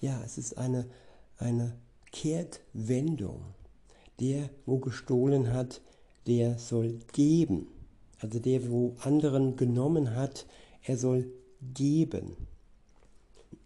Ja, 0.00 0.22
es 0.24 0.38
ist 0.38 0.58
eine, 0.58 0.86
eine 1.38 1.76
Kehrtwendung. 2.12 3.42
Der, 4.20 4.50
wo 4.66 4.78
gestohlen 4.78 5.52
hat, 5.52 5.80
der 6.26 6.58
soll 6.58 6.98
geben. 7.12 7.68
Also 8.20 8.38
der, 8.38 8.68
wo 8.70 8.96
anderen 9.00 9.56
genommen 9.56 10.14
hat, 10.14 10.46
er 10.82 10.98
soll 10.98 11.32
geben. 11.74 12.36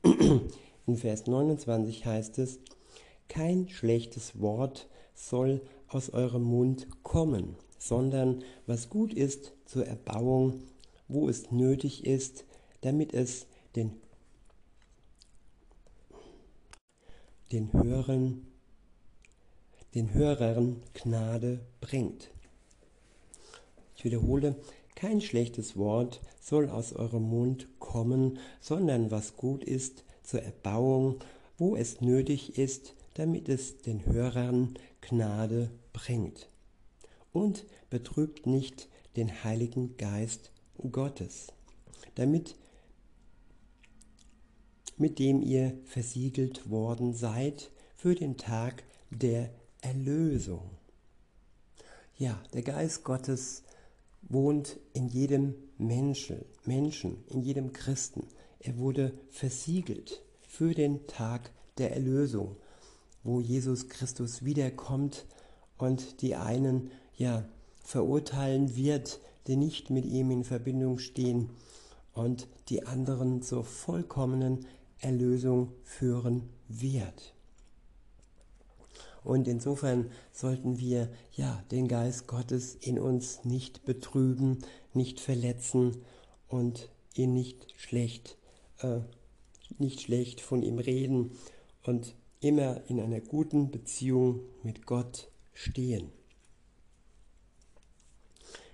In 0.87 0.97
Vers 0.97 1.27
29 1.27 2.05
heißt 2.05 2.39
es, 2.39 2.59
kein 3.29 3.69
schlechtes 3.69 4.41
Wort 4.41 4.89
soll 5.15 5.63
aus 5.89 6.11
eurem 6.11 6.43
Mund 6.43 6.87
kommen, 7.03 7.57
sondern 7.83 8.45
was 8.67 8.89
gut 8.89 9.13
ist 9.13 9.53
zur 9.65 9.87
Erbauung, 9.87 10.63
wo 11.09 11.29
es 11.29 11.51
nötig 11.51 12.07
ist, 12.07 12.45
damit 12.83 13.13
es 13.13 13.47
den, 13.75 13.93
den 17.51 17.73
Hörern 17.73 18.47
den 19.95 20.15
Hörern 20.15 20.83
Gnade 20.95 21.61
bringt. 21.81 22.31
Ich 23.95 24.05
wiederhole, 24.05 24.57
kein 24.95 25.21
schlechtes 25.21 25.77
Wort 25.77 26.21
soll 26.41 26.71
aus 26.71 26.95
eurem 26.95 27.25
Mund 27.25 27.69
kommen, 27.79 28.39
sondern 28.61 29.11
was 29.11 29.37
gut 29.37 29.63
ist 29.65 30.05
zur 30.23 30.43
Erbauung, 30.43 31.17
wo 31.59 31.77
es 31.77 32.01
nötig 32.01 32.57
ist, 32.57 32.95
damit 33.15 33.49
es 33.49 33.79
den 33.79 34.07
Hörern 34.07 34.75
Gnade 35.03 35.71
bringt. 35.93 36.49
Und 37.33 37.65
betrübt 37.91 38.47
nicht 38.47 38.89
den 39.17 39.45
Heiligen 39.45 39.97
Geist 39.97 40.53
Gottes, 40.91 41.49
damit 42.15 42.57
mit 44.97 45.19
dem 45.19 45.43
ihr 45.43 45.79
versiegelt 45.85 46.71
worden 46.71 47.15
seid 47.15 47.71
für 47.97 48.15
den 48.15 48.37
Tag 48.37 48.85
der 49.11 49.51
Erlösung. 49.81 50.71
Ja, 52.17 52.41
der 52.53 52.63
Geist 52.63 53.05
Gottes 53.05 53.65
wohnt 54.23 54.79
in 54.93 55.09
jedem 55.09 55.55
Menschen, 55.79 56.45
Menschen, 56.65 57.25
in 57.29 57.43
jedem 57.43 57.73
Christen. 57.73 58.29
Er 58.61 58.79
wurde 58.79 59.13
versiegelt 59.31 60.23
für 60.41 60.75
den 60.75 61.07
Tag 61.07 61.51
der 61.79 61.93
Erlösung, 61.93 62.57
wo 63.25 63.41
Jesus 63.41 63.89
Christus 63.89 64.45
wiederkommt 64.45 65.27
und 65.79 66.23
die 66.23 66.37
einen 66.37 66.91
ja 67.17 67.45
verurteilen 67.85 68.77
wird, 68.77 69.21
die 69.47 69.57
nicht 69.57 69.91
mit 69.91 70.05
ihm 70.05 70.31
in 70.31 70.45
Verbindung 70.45 70.99
stehen 70.99 71.51
und 72.15 72.47
die 72.69 72.87
anderen 72.87 73.43
zur 73.43 73.65
vollkommenen 73.65 74.67
Erlösung 75.01 75.73
führen 75.83 76.49
wird. 76.69 77.35
Und 79.25 79.47
insofern 79.47 80.11
sollten 80.33 80.79
wir 80.79 81.09
ja 81.33 81.63
den 81.71 81.87
Geist 81.87 82.27
Gottes 82.27 82.75
in 82.75 82.99
uns 82.99 83.45
nicht 83.45 83.85
betrüben, 83.85 84.59
nicht 84.95 85.21
verletzen 85.21 85.99
und 86.49 86.89
ihn 87.15 87.33
nicht 87.33 87.73
schlecht, 87.77 88.37
äh, 88.81 89.01
nicht 89.79 90.03
schlecht 90.03 90.41
von 90.41 90.63
ihm 90.63 90.79
reden 90.79 91.33
und 91.85 92.15
immer 92.41 92.83
in 92.89 93.01
einer 93.01 93.21
guten 93.21 93.71
Beziehung 93.71 94.41
mit 94.63 94.87
Gott 94.87 95.29
stehen. 95.55 96.11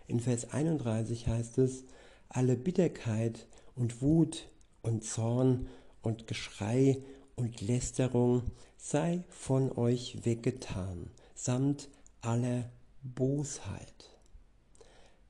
In 0.08 0.20
Vers 0.20 0.52
31 0.52 1.28
heißt 1.28 1.58
es, 1.58 1.84
alle 2.30 2.56
Bitterkeit 2.56 3.46
und 3.76 4.00
Wut 4.00 4.48
und 4.80 5.04
Zorn 5.04 5.68
und 6.00 6.26
Geschrei 6.26 7.02
und 7.36 7.60
Lästerung 7.60 8.42
sei 8.78 9.22
von 9.28 9.70
euch 9.70 10.24
weggetan, 10.24 11.10
samt 11.34 11.90
aller 12.22 12.70
Bosheit. 13.02 14.16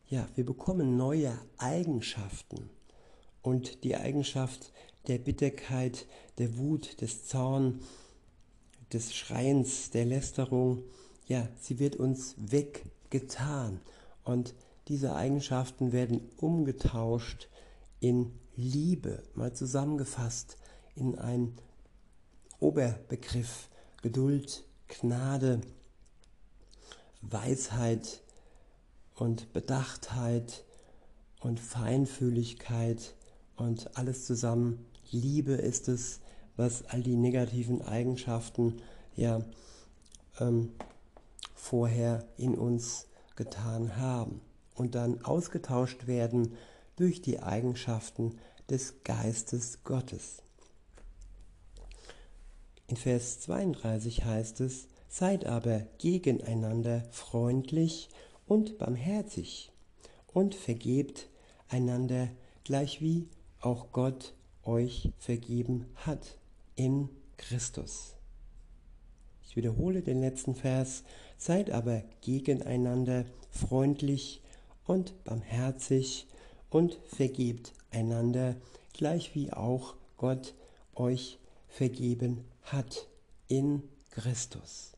Ja, 0.06 0.28
wir 0.36 0.46
bekommen 0.46 0.96
neue 0.96 1.36
Eigenschaften 1.58 2.70
und 3.42 3.82
die 3.82 3.96
Eigenschaft 3.96 4.72
der 5.08 5.18
Bitterkeit, 5.18 6.06
der 6.38 6.56
Wut, 6.56 7.00
des 7.00 7.26
Zorn, 7.26 7.80
des 8.92 9.12
Schreiens, 9.12 9.90
der 9.90 10.04
Lästerung, 10.04 10.84
ja, 11.26 11.48
sie 11.60 11.80
wird 11.80 11.96
uns 11.96 12.36
weggetan 12.38 13.80
und 14.24 14.54
diese 14.88 15.14
Eigenschaften 15.14 15.92
werden 15.92 16.22
umgetauscht 16.38 17.48
in 18.00 18.32
Liebe, 18.56 19.22
mal 19.34 19.52
zusammengefasst 19.52 20.56
in 20.94 21.18
ein 21.18 21.56
Oberbegriff 22.58 23.68
Geduld, 24.02 24.64
Gnade, 24.88 25.60
Weisheit 27.20 28.22
und 29.14 29.52
Bedachtheit 29.52 30.64
und 31.40 31.60
Feinfühligkeit 31.60 33.14
und 33.56 33.96
alles 33.96 34.24
zusammen. 34.24 34.86
Liebe 35.10 35.52
ist 35.52 35.88
es, 35.88 36.20
was 36.56 36.84
all 36.86 37.02
die 37.02 37.16
negativen 37.16 37.82
Eigenschaften 37.82 38.80
ja 39.14 39.42
ähm, 40.40 40.72
vorher 41.54 42.26
in 42.38 42.54
uns 42.54 43.06
getan 43.36 43.96
haben 43.96 44.40
und 44.78 44.94
dann 44.94 45.24
ausgetauscht 45.24 46.06
werden 46.06 46.54
durch 46.96 47.20
die 47.20 47.40
Eigenschaften 47.40 48.38
des 48.68 49.02
Geistes 49.04 49.82
Gottes. 49.84 50.42
In 52.86 52.96
Vers 52.96 53.40
32 53.40 54.24
heißt 54.24 54.60
es, 54.60 54.88
Seid 55.10 55.46
aber 55.46 55.86
gegeneinander 55.98 57.02
freundlich 57.10 58.10
und 58.46 58.76
barmherzig 58.76 59.72
und 60.26 60.54
vergebt 60.54 61.28
einander 61.68 62.28
gleichwie 62.64 63.28
auch 63.60 63.90
Gott 63.92 64.34
euch 64.64 65.10
vergeben 65.18 65.86
hat 65.96 66.38
in 66.76 67.08
Christus. 67.38 68.16
Ich 69.48 69.56
wiederhole 69.56 70.02
den 70.02 70.20
letzten 70.20 70.54
Vers. 70.54 71.04
Seid 71.38 71.70
aber 71.70 72.02
gegeneinander 72.20 73.24
freundlich 73.50 74.42
und 74.88 75.22
barmherzig 75.24 76.26
und 76.70 76.98
vergebt 77.06 77.72
einander, 77.90 78.56
gleichwie 78.92 79.52
auch 79.52 79.94
Gott 80.16 80.54
euch 80.94 81.38
vergeben 81.68 82.44
hat 82.62 83.06
in 83.46 83.82
Christus. 84.10 84.92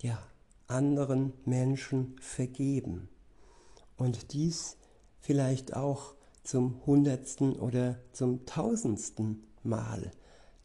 Ja, 0.00 0.18
anderen 0.66 1.34
Menschen 1.44 2.16
vergeben. 2.20 3.08
Und 3.96 4.32
dies 4.32 4.76
vielleicht 5.20 5.76
auch 5.76 6.14
zum 6.42 6.80
hundertsten 6.86 7.56
oder 7.56 7.98
zum 8.12 8.46
tausendsten 8.46 9.44
Mal. 9.62 10.10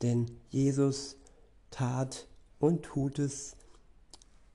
Denn 0.01 0.31
Jesus 0.49 1.17
tat 1.69 2.27
und 2.59 2.83
tut 2.83 3.19
es 3.19 3.57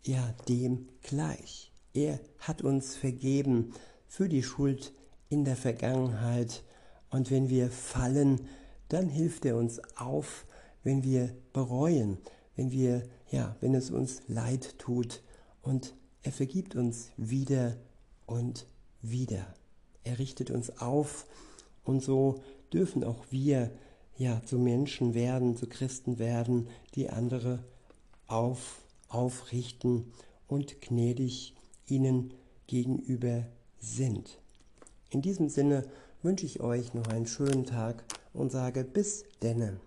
ja 0.03 0.35
dem 0.49 0.89
gleich. 1.03 1.70
Er 1.93 2.21
hat 2.39 2.63
uns 2.63 2.97
vergeben 2.97 3.73
für 4.07 4.29
die 4.29 4.43
Schuld 4.43 4.93
in 5.29 5.45
der 5.45 5.57
Vergangenheit. 5.57 6.63
Und 7.11 7.31
wenn 7.31 7.49
wir 7.49 7.71
fallen, 7.71 8.41
dann 8.89 9.09
hilft 9.09 9.45
er 9.45 9.57
uns 9.57 9.81
auf, 9.97 10.47
wenn 10.83 11.03
wir 11.05 11.35
bereuen, 11.53 12.19
wenn 12.57 12.71
wir, 12.71 13.03
ja, 13.31 13.57
wenn 13.61 13.75
es 13.75 13.91
uns 13.91 14.23
leid 14.29 14.79
tut 14.79 15.23
und 15.63 15.95
er 16.23 16.33
vergibt 16.33 16.77
uns 16.77 17.11
wieder 17.17 17.77
und 18.27 18.67
wieder. 19.03 19.55
Er 20.05 20.19
richtet 20.19 20.51
uns 20.51 20.79
auf 20.79 21.27
und 21.85 22.03
so 22.03 22.43
dürfen 22.73 23.05
auch 23.05 23.25
wir 23.31 23.71
ja 24.17 24.43
zu 24.45 24.59
Menschen 24.59 25.15
werden, 25.15 25.57
zu 25.57 25.67
Christen 25.67 26.19
werden, 26.19 26.69
die 26.95 27.09
andere 27.09 27.65
auf, 28.27 28.83
aufrichten 29.09 30.13
und 30.47 30.81
gnädig 30.81 31.55
ihnen 31.91 32.35
gegenüber 32.67 33.47
sind. 33.79 34.39
In 35.11 35.23
diesem 35.23 35.49
Sinne 35.49 35.85
wünsche 36.23 36.47
ich 36.47 36.61
euch 36.61 36.95
noch 36.95 37.09
einen 37.09 37.27
schönen 37.27 37.67
Tag 37.67 38.05
und 38.33 38.53
sage 38.53 38.85
bis 38.85 39.25
denne. 39.43 39.81